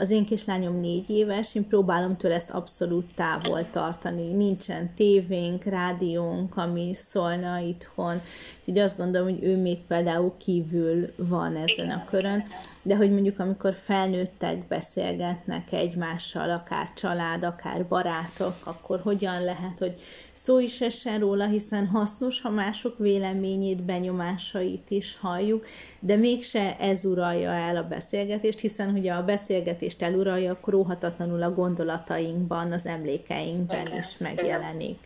az 0.00 0.10
én 0.10 0.24
kislányom 0.24 0.80
négy 0.80 1.10
éves, 1.10 1.54
én 1.54 1.66
próbálom 1.68 2.16
tőle 2.16 2.34
ezt 2.34 2.50
abszolút 2.50 3.14
távol 3.14 3.70
tartani. 3.70 4.32
Nincsen 4.32 4.94
tévénk, 4.94 5.64
rádiónk, 5.64 6.56
ami 6.56 6.94
szólna 6.94 7.58
itthon. 7.58 8.20
Úgyhogy 8.58 8.78
azt 8.78 8.96
gondolom, 8.96 9.28
hogy 9.28 9.44
ő 9.44 9.56
még 9.56 9.78
például 9.88 10.32
kívül 10.38 11.12
van 11.16 11.56
ezen 11.56 11.90
a 11.90 12.04
körön 12.10 12.44
de 12.82 12.96
hogy 12.96 13.12
mondjuk 13.12 13.38
amikor 13.38 13.74
felnőttek 13.74 14.66
beszélgetnek 14.66 15.72
egymással, 15.72 16.50
akár 16.50 16.92
család, 16.94 17.44
akár 17.44 17.86
barátok, 17.86 18.54
akkor 18.64 19.00
hogyan 19.00 19.44
lehet, 19.44 19.78
hogy 19.78 19.94
szó 20.32 20.58
is 20.58 20.80
essen 20.80 21.18
róla, 21.18 21.46
hiszen 21.46 21.86
hasznos, 21.86 22.40
ha 22.40 22.50
mások 22.50 22.98
véleményét, 22.98 23.82
benyomásait 23.82 24.90
is 24.90 25.18
halljuk, 25.18 25.66
de 25.98 26.16
mégse 26.16 26.76
ez 26.78 27.04
uralja 27.04 27.50
el 27.50 27.76
a 27.76 27.86
beszélgetést, 27.88 28.60
hiszen 28.60 28.90
hogy 28.90 29.08
a 29.08 29.24
beszélgetést 29.90 30.02
eluralja, 30.02 30.52
akkor 30.52 30.74
óhatatlanul 30.74 31.42
a 31.42 31.54
gondolatainkban, 31.54 32.72
az 32.72 32.86
emlékeinkben 32.86 33.86
igen, 33.86 33.98
is 33.98 34.18
megjelenik. 34.18 34.98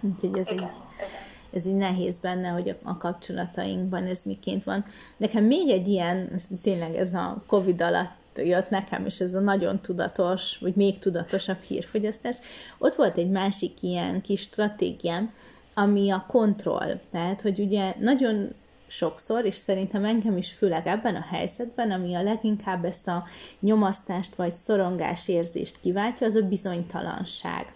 Úgyhogy 0.00 0.38
ez 0.38 0.50
igen, 0.50 0.64
így... 0.64 0.70
Igen 0.94 1.24
ez 1.52 1.66
így 1.66 1.74
nehéz 1.74 2.18
benne, 2.18 2.48
hogy 2.48 2.76
a 2.82 2.96
kapcsolatainkban 2.96 4.04
ez 4.04 4.20
miként 4.24 4.64
van. 4.64 4.84
Nekem 5.16 5.44
még 5.44 5.68
egy 5.68 5.88
ilyen, 5.88 6.28
tényleg 6.62 6.96
ez 6.96 7.14
a 7.14 7.42
Covid 7.46 7.82
alatt 7.82 8.36
jött 8.36 8.70
nekem, 8.70 9.06
és 9.06 9.20
ez 9.20 9.34
a 9.34 9.40
nagyon 9.40 9.80
tudatos, 9.80 10.58
vagy 10.60 10.74
még 10.74 10.98
tudatosabb 10.98 11.60
hírfogyasztás. 11.60 12.36
Ott 12.78 12.94
volt 12.94 13.16
egy 13.16 13.30
másik 13.30 13.82
ilyen 13.82 14.20
kis 14.20 14.40
stratégiám, 14.40 15.32
ami 15.74 16.10
a 16.10 16.24
kontroll. 16.28 17.00
Tehát, 17.10 17.40
hogy 17.40 17.60
ugye 17.60 17.94
nagyon 17.98 18.54
sokszor, 18.86 19.44
és 19.44 19.54
szerintem 19.54 20.04
engem 20.04 20.36
is 20.36 20.52
főleg 20.52 20.86
ebben 20.86 21.14
a 21.14 21.26
helyzetben, 21.30 21.90
ami 21.90 22.14
a 22.14 22.22
leginkább 22.22 22.84
ezt 22.84 23.08
a 23.08 23.24
nyomasztást 23.60 24.34
vagy 24.34 24.54
szorongás 24.54 25.28
érzést 25.28 25.80
kiváltja, 25.80 26.26
az 26.26 26.34
a 26.34 26.42
bizonytalanság. 26.42 27.72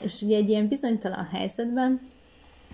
És 0.00 0.22
ugye 0.22 0.36
egy 0.36 0.48
ilyen 0.48 0.68
bizonytalan 0.68 1.28
helyzetben 1.32 2.00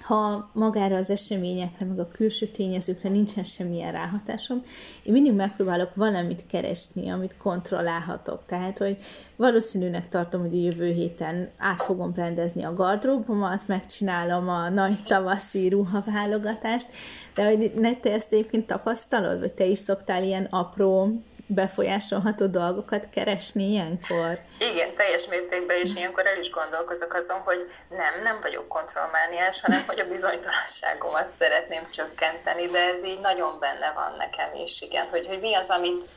ha 0.05 0.51
magára 0.53 0.97
az 0.97 1.11
eseményekre, 1.11 1.87
meg 1.87 1.99
a 1.99 2.09
külső 2.09 2.47
tényezőkre 2.47 3.09
nincsen 3.09 3.45
semmilyen 3.45 3.93
ráhatásom, 3.93 4.63
én 5.03 5.13
mindig 5.13 5.33
megpróbálok 5.33 5.95
valamit 5.95 6.47
keresni, 6.47 7.09
amit 7.09 7.37
kontrollálhatok. 7.37 8.43
Tehát, 8.47 8.79
hogy 8.79 8.97
valószínűnek 9.37 10.09
tartom, 10.09 10.41
hogy 10.41 10.55
a 10.55 10.63
jövő 10.63 10.93
héten 10.93 11.51
át 11.59 11.83
fogom 11.83 12.13
rendezni 12.17 12.63
a 12.63 12.75
gardróbomat, 12.75 13.67
megcsinálom 13.67 14.49
a 14.49 14.69
nagy 14.69 15.03
tavaszi 15.07 15.69
ruhaválogatást, 15.69 16.87
de 17.35 17.45
hogy 17.45 17.73
ne 17.75 17.97
te 17.97 18.13
ezt 18.13 18.33
egyébként 18.33 18.67
tapasztalod, 18.67 19.41
vagy 19.41 19.53
te 19.53 19.65
is 19.65 19.79
szoktál 19.79 20.23
ilyen 20.23 20.47
apró 20.51 21.09
befolyásolható 21.47 22.47
dolgokat 22.47 23.09
keresni 23.11 23.71
ilyenkor? 23.71 24.39
Igen, 24.59 24.95
teljes 24.95 25.27
mértékben, 25.27 25.77
és 25.77 25.95
ilyenkor 25.95 26.27
el 26.27 26.39
is 26.39 26.51
gondolkozok 26.51 27.15
azon, 27.15 27.39
hogy 27.39 27.67
nem, 27.89 28.23
nem 28.23 28.39
vagyok 28.41 28.69
kontrollmániás, 28.69 29.61
hanem 29.61 29.83
hogy 29.87 30.01
a 30.01 30.09
bizonytalanságomat 30.09 31.31
szeretném 31.31 31.83
csökkenteni, 31.93 32.67
de 32.67 32.79
ez 32.79 33.05
így 33.05 33.21
nagyon 33.21 33.59
benne 33.61 33.93
van 33.93 34.15
nekem 34.19 34.55
is, 34.55 34.81
igen, 34.81 35.07
hogy, 35.07 35.27
hogy 35.27 35.41
mi 35.41 35.55
az, 35.55 35.71
amit, 35.71 36.09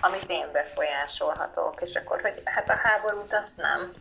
amit 0.00 0.30
én 0.30 0.48
befolyásolhatok, 0.52 1.80
és 1.80 1.94
akkor, 1.94 2.20
hogy 2.20 2.42
hát 2.44 2.70
a 2.70 2.76
háborút 2.76 3.32
azt 3.32 3.56
nem, 3.56 3.92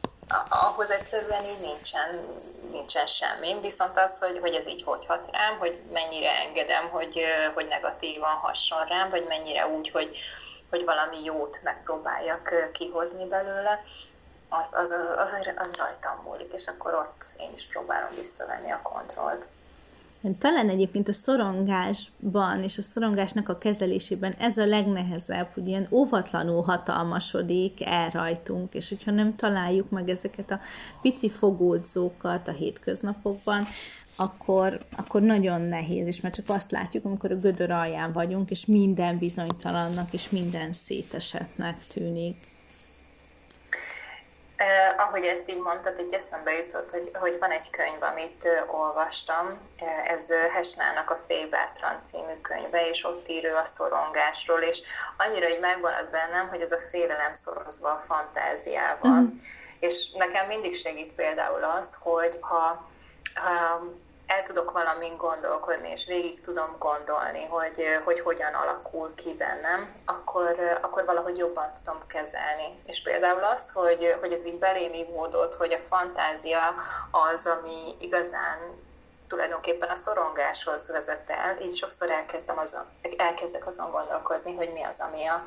ahhoz 0.49 0.91
egyszerűen 0.91 1.43
így 1.43 1.61
nincsen, 1.61 2.27
nincsen 2.69 3.05
semmi. 3.05 3.59
Viszont 3.61 3.97
az, 3.97 4.19
hogy, 4.19 4.39
hogy 4.39 4.53
ez 4.53 4.67
így 4.67 4.83
hogy 4.83 5.05
hat 5.05 5.29
rám, 5.31 5.57
hogy 5.57 5.83
mennyire 5.93 6.29
engedem, 6.47 6.89
hogy, 6.89 7.21
hogy 7.53 7.67
negatívan 7.67 8.35
hasson 8.35 8.85
rám, 8.85 9.09
vagy 9.09 9.25
mennyire 9.27 9.67
úgy, 9.67 9.91
hogy, 9.91 10.17
hogy 10.69 10.85
valami 10.85 11.23
jót 11.23 11.59
megpróbáljak 11.63 12.71
kihozni 12.73 13.25
belőle, 13.25 13.83
az, 14.49 14.73
az, 14.73 14.91
az, 14.91 15.33
az, 15.33 15.47
az 15.55 15.75
rajtam 15.75 16.21
múlik, 16.23 16.53
és 16.53 16.67
akkor 16.67 16.93
ott 16.93 17.23
én 17.37 17.53
is 17.53 17.67
próbálom 17.67 18.15
visszavenni 18.15 18.71
a 18.71 18.81
kontrollt. 18.83 19.47
Talán 20.33 20.69
egyébként 20.69 21.07
a 21.07 21.13
szorongásban 21.13 22.63
és 22.63 22.77
a 22.77 22.81
szorongásnak 22.81 23.49
a 23.49 23.57
kezelésében 23.57 24.31
ez 24.31 24.57
a 24.57 24.65
legnehezebb, 24.65 25.47
hogy 25.53 25.67
ilyen 25.67 25.87
óvatlanul 25.91 26.63
hatalmasodik 26.63 27.85
el 27.85 28.09
rajtunk, 28.09 28.73
és 28.73 28.89
hogyha 28.89 29.11
nem 29.11 29.35
találjuk 29.35 29.89
meg 29.89 30.09
ezeket 30.09 30.51
a 30.51 30.59
pici 31.01 31.29
fogódzókat 31.29 32.47
a 32.47 32.51
hétköznapokban, 32.51 33.65
akkor, 34.15 34.85
akkor 34.95 35.21
nagyon 35.21 35.61
nehéz, 35.61 36.07
és 36.07 36.21
mert 36.21 36.35
csak 36.35 36.49
azt 36.49 36.71
látjuk, 36.71 37.05
amikor 37.05 37.31
a 37.31 37.37
gödör 37.37 37.71
alján 37.71 38.11
vagyunk, 38.11 38.49
és 38.49 38.65
minden 38.65 39.17
bizonytalannak, 39.17 40.13
és 40.13 40.29
minden 40.29 40.73
szétesetnek 40.73 41.87
tűnik. 41.87 42.54
Eh, 44.55 44.99
ahogy 44.99 45.23
ezt 45.25 45.49
így 45.49 45.59
mondtad, 45.59 45.99
így 45.99 46.13
eszembe 46.13 46.51
jutott, 46.51 46.91
hogy, 46.91 47.11
hogy 47.13 47.39
van 47.39 47.51
egy 47.51 47.69
könyv, 47.69 48.03
amit 48.03 48.45
eh, 48.45 48.73
olvastam, 48.73 49.59
eh, 49.77 50.07
ez 50.07 50.31
Hesnának 50.31 51.09
a 51.09 51.19
Félbátran 51.27 52.01
című 52.03 52.41
könyve, 52.41 52.89
és 52.89 53.03
ott 53.03 53.27
ír 53.27 53.45
a 53.45 53.63
szorongásról, 53.63 54.61
és 54.61 54.81
annyira 55.17 55.49
így 55.49 55.59
megmaradt 55.59 56.09
bennem, 56.09 56.47
hogy 56.47 56.61
ez 56.61 56.71
a 56.71 56.79
félelem 56.79 57.33
szorozva 57.33 57.91
a 57.91 57.97
fantáziával. 57.97 59.19
Mm. 59.19 59.27
És 59.79 60.11
nekem 60.11 60.47
mindig 60.47 60.75
segít 60.75 61.13
például 61.13 61.63
az, 61.63 61.97
hogy 62.01 62.37
ha, 62.41 62.87
ha 63.33 63.83
el 64.35 64.43
tudok 64.43 64.71
valamin 64.71 65.17
gondolkodni, 65.17 65.89
és 65.89 66.05
végig 66.05 66.39
tudom 66.39 66.75
gondolni, 66.79 67.45
hogy, 67.45 67.85
hogy 68.03 68.19
hogyan 68.19 68.53
alakul 68.53 69.15
ki 69.15 69.33
bennem, 69.33 69.95
akkor, 70.05 70.79
akkor 70.81 71.05
valahogy 71.05 71.37
jobban 71.37 71.73
tudom 71.73 72.07
kezelni. 72.07 72.77
És 72.85 73.01
például 73.01 73.43
az, 73.43 73.71
hogy, 73.71 74.17
hogy 74.19 74.33
ez 74.33 74.45
így 74.45 74.59
belém 74.59 74.93
ivódott, 74.93 75.55
hogy 75.55 75.73
a 75.73 75.87
fantázia 75.87 76.59
az, 77.11 77.47
ami 77.47 77.95
igazán 77.99 78.57
tulajdonképpen 79.27 79.89
a 79.89 79.95
szorongáshoz 79.95 80.87
vezet 80.87 81.29
el, 81.29 81.57
így 81.61 81.75
sokszor 81.75 82.09
elkezdem 82.09 82.57
azon, 82.57 82.85
elkezdek 83.17 83.67
azon 83.67 83.91
gondolkozni, 83.91 84.55
hogy 84.55 84.73
mi 84.73 84.83
az, 84.83 84.99
ami 84.99 85.25
a, 85.25 85.43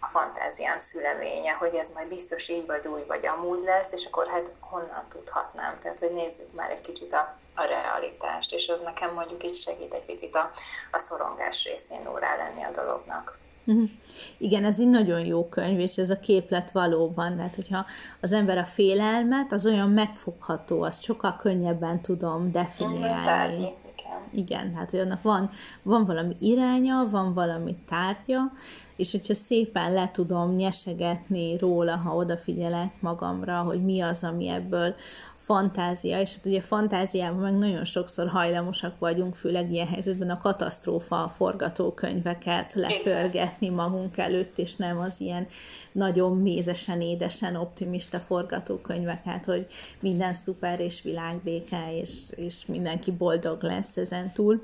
a 0.00 0.06
fantáziám 0.06 0.78
szüleménye, 0.78 1.52
hogy 1.52 1.74
ez 1.74 1.90
majd 1.90 2.08
biztos 2.08 2.48
így 2.48 2.66
vagy 2.66 2.86
úgy 2.86 3.06
vagy 3.06 3.26
amúgy 3.26 3.60
lesz, 3.60 3.92
és 3.92 4.06
akkor 4.06 4.26
hát 4.26 4.52
honnan 4.60 5.08
tudhatnám. 5.08 5.78
Tehát, 5.78 5.98
hogy 5.98 6.12
nézzük 6.12 6.52
már 6.52 6.70
egy 6.70 6.80
kicsit 6.80 7.12
a, 7.12 7.36
a 7.54 7.64
realitást, 7.64 8.52
és 8.52 8.68
az 8.68 8.80
nekem 8.80 9.14
mondjuk 9.14 9.44
így 9.44 9.54
segít 9.54 9.94
egy 9.94 10.04
picit 10.04 10.34
a, 10.34 10.50
a 10.90 10.98
szorongás 10.98 11.64
részén 11.64 12.06
órá 12.06 12.36
lenni 12.36 12.62
a 12.62 12.70
dolognak. 12.70 13.40
Uh-huh. 13.66 13.88
Igen, 14.36 14.64
ez 14.64 14.80
egy 14.80 14.88
nagyon 14.88 15.24
jó 15.24 15.48
könyv, 15.48 15.78
és 15.78 15.96
ez 15.96 16.10
a 16.10 16.18
képlet 16.18 16.70
valóban, 16.70 17.36
tehát 17.36 17.54
hogyha 17.54 17.86
az 18.20 18.32
ember 18.32 18.58
a 18.58 18.64
félelmet, 18.64 19.52
az 19.52 19.66
olyan 19.66 19.90
megfogható, 19.90 20.82
azt 20.82 21.02
sokkal 21.02 21.36
könnyebben 21.36 22.00
tudom 22.00 22.50
definiálni. 22.52 23.24
Tárgyi, 23.24 23.72
igen. 23.96 24.20
Igen, 24.30 24.74
hát 24.74 24.90
hogy 24.90 25.00
annak 25.00 25.22
van, 25.22 25.50
van 25.82 26.06
valami 26.06 26.36
iránya, 26.40 27.08
van 27.10 27.34
valami 27.34 27.76
tárgya, 27.88 28.52
és 28.96 29.10
hogyha 29.10 29.34
szépen 29.34 29.92
le 29.92 30.10
tudom 30.12 30.54
nyesegetni 30.54 31.58
róla, 31.58 31.96
ha 31.96 32.14
odafigyelek 32.14 33.00
magamra, 33.00 33.60
hogy 33.60 33.82
mi 33.84 34.00
az, 34.00 34.24
ami 34.24 34.48
ebből 34.48 34.94
fantázia, 35.42 36.20
és 36.20 36.34
hát 36.34 36.46
ugye 36.46 36.60
fantáziában 36.60 37.40
meg 37.40 37.58
nagyon 37.58 37.84
sokszor 37.84 38.28
hajlamosak 38.28 38.98
vagyunk, 38.98 39.34
főleg 39.34 39.72
ilyen 39.72 39.86
helyzetben 39.86 40.30
a 40.30 40.38
katasztrófa 40.38 41.32
forgatókönyveket 41.36 42.74
lepörgetni 42.74 43.68
magunk 43.68 44.16
előtt, 44.18 44.58
és 44.58 44.76
nem 44.76 44.98
az 44.98 45.20
ilyen 45.20 45.46
nagyon 45.92 46.36
mézesen, 46.36 47.00
édesen 47.00 47.56
optimista 47.56 48.18
forgatókönyveket, 48.18 49.44
hogy 49.44 49.66
minden 50.00 50.34
szuper 50.34 50.80
és 50.80 51.02
világbéke, 51.02 51.96
és, 52.00 52.10
és 52.36 52.66
mindenki 52.66 53.10
boldog 53.10 53.62
lesz 53.62 53.96
ezen 53.96 54.32
túl. 54.32 54.62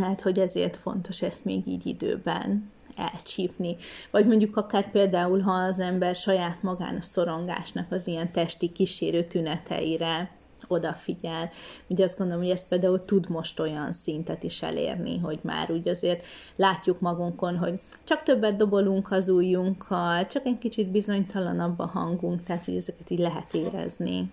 Hát, 0.00 0.20
hogy 0.20 0.38
ezért 0.38 0.76
fontos 0.76 1.22
ezt 1.22 1.44
még 1.44 1.66
így 1.66 1.86
időben 1.86 2.72
elcsípni. 2.96 3.76
Vagy 4.10 4.26
mondjuk 4.26 4.56
akár 4.56 4.90
például, 4.90 5.40
ha 5.40 5.52
az 5.52 5.80
ember 5.80 6.14
saját 6.14 6.62
magán 6.62 6.96
a 6.96 7.02
szorongásnak 7.02 7.92
az 7.92 8.06
ilyen 8.06 8.32
testi 8.32 8.72
kísérő 8.72 9.22
tüneteire 9.22 10.30
odafigyel. 10.68 11.50
Ugye 11.86 12.04
azt 12.04 12.18
gondolom, 12.18 12.42
hogy 12.42 12.52
ez 12.52 12.68
például 12.68 13.04
tud 13.04 13.28
most 13.28 13.60
olyan 13.60 13.92
szintet 13.92 14.42
is 14.42 14.62
elérni, 14.62 15.18
hogy 15.18 15.38
már 15.42 15.70
úgy 15.70 15.88
azért 15.88 16.26
látjuk 16.56 17.00
magunkon, 17.00 17.56
hogy 17.56 17.80
csak 18.04 18.22
többet 18.22 18.56
dobolunk 18.56 19.12
az 19.12 19.28
ujjunkkal, 19.28 20.26
csak 20.26 20.44
egy 20.44 20.58
kicsit 20.58 20.90
bizonytalanabb 20.90 21.78
a 21.78 21.86
hangunk, 21.86 22.42
tehát 22.42 22.68
ezeket 22.68 23.10
így 23.10 23.18
lehet 23.18 23.54
érezni. 23.54 24.30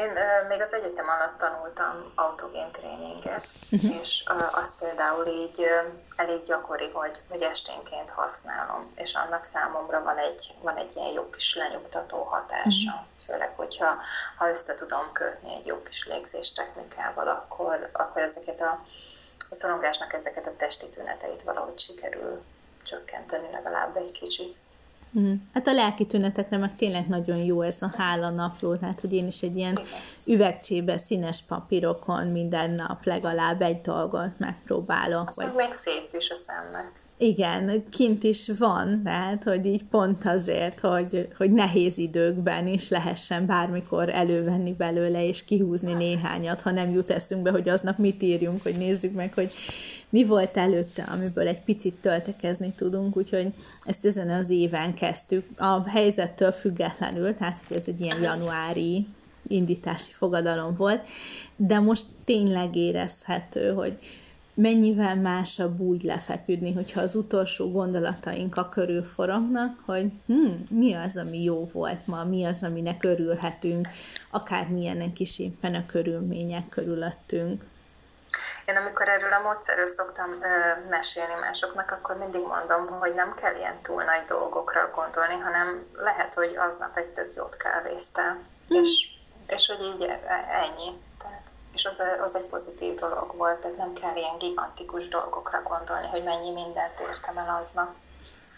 Én 0.00 0.10
uh, 0.10 0.48
még 0.48 0.60
az 0.60 0.72
egyetem 0.74 1.08
alatt 1.08 1.38
tanultam 1.38 2.12
autogén 2.14 2.70
tréninget, 2.72 3.52
uh-huh. 3.70 4.00
és 4.00 4.24
uh, 4.30 4.58
az 4.58 4.78
például 4.78 5.26
így 5.26 5.58
uh, 5.58 5.92
elég 6.16 6.42
gyakori, 6.42 6.90
hogy, 6.90 7.20
hogy 7.28 7.42
esténként 7.42 8.10
használom, 8.10 8.92
és 8.94 9.14
annak 9.14 9.44
számomra 9.44 10.02
van 10.02 10.18
egy, 10.18 10.54
van 10.60 10.76
egy 10.76 10.96
ilyen 10.96 11.12
jó 11.12 11.30
kis 11.30 11.54
lenyugtató 11.54 12.22
hatása. 12.22 12.90
Uh-huh. 12.90 13.06
Főleg, 13.26 13.52
hogyha 13.56 13.98
ha 14.36 14.48
össze 14.48 14.74
tudom 14.74 15.12
kötni 15.12 15.54
egy 15.54 15.66
jó 15.66 15.82
kis 15.82 16.06
légzés 16.06 16.52
technikával, 16.52 17.28
akkor, 17.28 17.90
akkor 17.92 18.22
ezeket 18.22 18.60
a, 18.60 18.82
a 19.50 19.54
szorongásnak 19.54 20.12
ezeket 20.12 20.46
a 20.46 20.56
testi 20.56 20.88
tüneteit 20.88 21.42
valahogy 21.42 21.78
sikerül 21.78 22.42
csökkenteni 22.82 23.50
legalább 23.52 23.96
egy 23.96 24.12
kicsit. 24.12 24.56
Mm. 25.18 25.32
Hát 25.54 25.66
a 25.66 25.72
lelki 25.72 26.06
tünetekre 26.06 26.56
meg 26.56 26.76
tényleg 26.76 27.08
nagyon 27.08 27.36
jó 27.36 27.60
ez 27.60 27.82
a 27.82 27.92
hála 27.96 28.30
napló, 28.30 28.76
tehát 28.76 29.00
hogy 29.00 29.12
én 29.12 29.26
is 29.26 29.42
egy 29.42 29.56
ilyen 29.56 29.78
üvegcsébe 30.26 30.98
színes 30.98 31.42
papírokon 31.48 32.26
minden 32.26 32.70
nap 32.70 33.04
legalább 33.04 33.62
egy 33.62 33.80
dolgot 33.80 34.38
megpróbálok. 34.38 35.28
Az 35.28 35.36
vagy... 35.36 35.54
még 35.54 35.72
szép 35.72 36.08
is 36.12 36.30
a 36.30 36.34
szemnek. 36.34 36.99
Igen, 37.22 37.84
kint 37.90 38.22
is 38.22 38.50
van, 38.58 39.02
tehát, 39.04 39.42
hogy 39.42 39.66
így 39.66 39.84
pont 39.90 40.24
azért, 40.24 40.80
hogy, 40.80 41.28
hogy 41.36 41.52
nehéz 41.52 41.98
időkben 41.98 42.66
is 42.66 42.88
lehessen 42.88 43.46
bármikor 43.46 44.08
elővenni 44.08 44.74
belőle, 44.76 45.26
és 45.26 45.44
kihúzni 45.44 45.92
néhányat, 45.92 46.60
ha 46.60 46.70
nem 46.70 46.90
jut 46.90 47.10
eszünkbe, 47.10 47.50
hogy 47.50 47.68
aznap 47.68 47.98
mit 47.98 48.22
írjunk, 48.22 48.62
hogy 48.62 48.74
nézzük 48.78 49.14
meg, 49.14 49.34
hogy 49.34 49.50
mi 50.08 50.24
volt 50.24 50.56
előtte, 50.56 51.02
amiből 51.02 51.48
egy 51.48 51.60
picit 51.60 51.94
töltekezni 51.94 52.72
tudunk, 52.76 53.16
úgyhogy 53.16 53.52
ezt 53.84 54.06
ezen 54.06 54.30
az 54.30 54.50
éven 54.50 54.94
kezdtük, 54.94 55.46
a 55.56 55.88
helyzettől 55.88 56.52
függetlenül, 56.52 57.34
tehát 57.34 57.60
ez 57.70 57.84
egy 57.86 58.00
ilyen 58.00 58.22
januári 58.22 59.06
indítási 59.46 60.12
fogadalom 60.12 60.74
volt, 60.76 61.00
de 61.56 61.78
most 61.78 62.04
tényleg 62.24 62.76
érezhető, 62.76 63.72
hogy 63.72 63.96
mennyivel 64.54 65.14
másabb 65.14 65.80
úgy 65.80 66.02
lefeküdni, 66.02 66.72
hogyha 66.72 67.00
az 67.00 67.14
utolsó 67.14 67.70
gondolataink 67.70 68.56
a 68.56 68.68
körül 68.68 69.02
forognak, 69.02 69.78
hogy 69.86 70.12
hm, 70.26 70.50
mi 70.68 70.94
az, 70.94 71.16
ami 71.16 71.42
jó 71.42 71.70
volt 71.72 72.06
ma, 72.06 72.24
mi 72.24 72.44
az, 72.44 72.62
aminek 72.62 73.04
örülhetünk, 73.04 73.88
akármilyenek 74.30 75.18
is 75.18 75.38
éppen 75.38 75.74
a 75.74 75.86
körülmények 75.86 76.68
körülöttünk. 76.68 77.62
Én 78.66 78.76
amikor 78.76 79.08
erről 79.08 79.32
a 79.32 79.42
módszerről 79.42 79.86
szoktam 79.86 80.30
ö, 80.30 80.88
mesélni 80.88 81.34
másoknak, 81.40 81.90
akkor 81.90 82.16
mindig 82.16 82.42
mondom, 82.46 82.86
hogy 82.98 83.14
nem 83.14 83.34
kell 83.34 83.56
ilyen 83.56 83.82
túl 83.82 84.04
nagy 84.04 84.24
dolgokra 84.24 84.90
gondolni, 84.94 85.34
hanem 85.34 85.86
lehet, 85.96 86.34
hogy 86.34 86.56
aznap 86.56 86.96
egy 86.96 87.12
tök 87.12 87.34
jót 87.36 87.56
kávéztál, 87.56 88.34
mm. 88.34 88.82
és, 88.82 89.08
és 89.46 89.66
hogy 89.66 89.84
így 89.94 90.02
e, 90.02 90.20
ennyi. 90.50 90.90
És 91.72 91.84
az, 91.84 92.02
az 92.24 92.36
egy 92.36 92.44
pozitív 92.44 92.98
dolog 92.98 93.36
volt, 93.36 93.60
tehát 93.60 93.76
nem 93.76 93.92
kell 93.92 94.16
ilyen 94.16 94.38
gigantikus 94.38 95.08
dolgokra 95.08 95.62
gondolni, 95.62 96.06
hogy 96.06 96.24
mennyi 96.24 96.50
mindent 96.50 97.00
értem 97.00 97.38
el 97.38 97.60
aznap. 97.62 97.94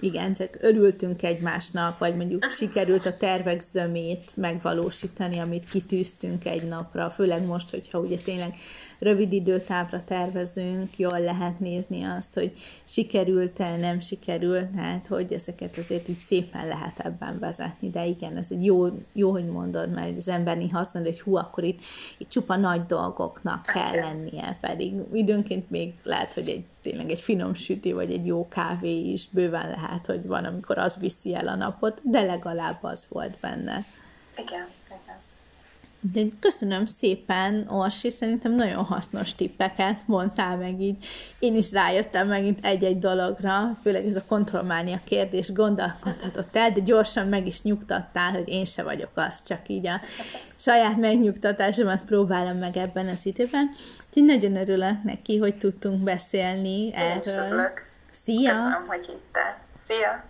Igen, 0.03 0.33
csak 0.33 0.59
örültünk 0.61 1.23
egymásnak, 1.23 1.99
vagy 1.99 2.17
mondjuk 2.17 2.51
sikerült 2.51 3.07
a 3.07 3.17
tervek 3.17 3.61
zömét 3.61 4.31
megvalósítani, 4.35 5.39
amit 5.39 5.65
kitűztünk 5.65 6.45
egy 6.45 6.67
napra, 6.67 7.11
főleg 7.11 7.47
most, 7.47 7.71
hogyha 7.71 7.99
ugye 7.99 8.17
tényleg 8.17 8.55
rövid 8.99 9.33
időtávra 9.33 10.03
tervezünk, 10.07 10.99
jól 10.99 11.21
lehet 11.21 11.61
nézni 11.61 12.03
azt, 12.03 12.35
hogy 12.35 12.53
sikerült-e, 12.85 13.77
nem 13.77 14.01
sikerült, 14.01 14.71
tehát 14.71 15.07
hogy 15.07 15.33
ezeket 15.33 15.77
azért 15.77 16.09
így 16.09 16.19
szépen 16.19 16.67
lehet 16.67 16.99
ebben 16.99 17.39
vezetni, 17.39 17.91
de 17.91 18.07
igen, 18.07 18.37
ez 18.37 18.47
egy 18.51 18.65
jó, 18.65 18.87
jó 19.13 19.31
hogy 19.31 19.47
mondod, 19.47 19.91
mert 19.91 20.17
az 20.17 20.29
ember 20.29 20.57
néha 20.57 20.79
azt 20.79 20.95
mondja, 20.95 21.13
hogy 21.13 21.21
hú, 21.21 21.37
akkor 21.37 21.65
itt, 21.65 21.81
itt 22.19 22.31
csupa 22.31 22.57
nagy 22.57 22.87
dolgoknak 22.87 23.67
kell 23.67 23.95
lennie, 23.95 24.59
pedig 24.61 24.93
időnként 25.13 25.71
még 25.71 25.93
lehet, 26.03 26.33
hogy 26.33 26.49
egy 26.49 26.65
tényleg 26.83 27.11
egy 27.11 27.21
finom 27.21 27.55
süti, 27.55 27.93
vagy 27.93 28.13
egy 28.13 28.27
jó 28.27 28.49
kávé 28.49 29.01
is 29.01 29.29
bőven 29.29 29.69
lehet, 29.69 30.07
hogy 30.07 30.27
van, 30.27 30.45
amikor 30.45 30.79
az 30.79 30.97
viszi 30.97 31.35
el 31.35 31.49
a 31.49 31.55
napot, 31.55 32.01
de 32.03 32.21
legalább 32.21 32.79
az 32.81 33.07
volt 33.09 33.39
benne. 33.41 33.85
Igen, 34.37 34.67
igen. 34.87 35.21
De 36.13 36.21
köszönöm 36.41 36.87
szépen, 36.87 37.67
Orsi, 37.69 38.11
szerintem 38.11 38.55
nagyon 38.55 38.85
hasznos 38.85 39.35
tippeket 39.35 39.99
mondtál 40.07 40.57
meg 40.57 40.81
így. 40.81 40.97
Én 41.39 41.57
is 41.57 41.73
rájöttem 41.73 42.29
megint 42.29 42.65
egy-egy 42.65 42.99
dologra, 42.99 43.79
főleg 43.83 44.07
ez 44.07 44.17
a 44.17 44.25
kontrollmánia 44.29 45.01
kérdés 45.05 45.53
gondolkodhatott 45.53 46.57
el, 46.57 46.71
de 46.71 46.81
gyorsan 46.81 47.29
meg 47.29 47.47
is 47.47 47.63
nyugtattál, 47.63 48.31
hogy 48.31 48.49
én 48.49 48.65
se 48.65 48.83
vagyok 48.83 49.11
az, 49.15 49.43
csak 49.47 49.69
így 49.69 49.87
a 49.87 50.01
saját 50.57 50.97
megnyugtatásomat 50.97 52.05
próbálom 52.05 52.57
meg 52.57 52.77
ebben 52.77 53.07
az 53.07 53.27
időben. 53.27 53.71
Úgyhogy 54.15 54.41
nagyon 54.41 54.57
örülök 54.57 55.03
neki, 55.03 55.39
hogy 55.39 55.59
tudtunk 55.59 56.03
beszélni 56.03 56.95
erről. 56.95 57.71
Szia! 58.11 58.51
Köszönöm, 58.51 58.87
hogy 58.87 59.07
hittál. 59.07 59.59
Szia! 59.75 60.25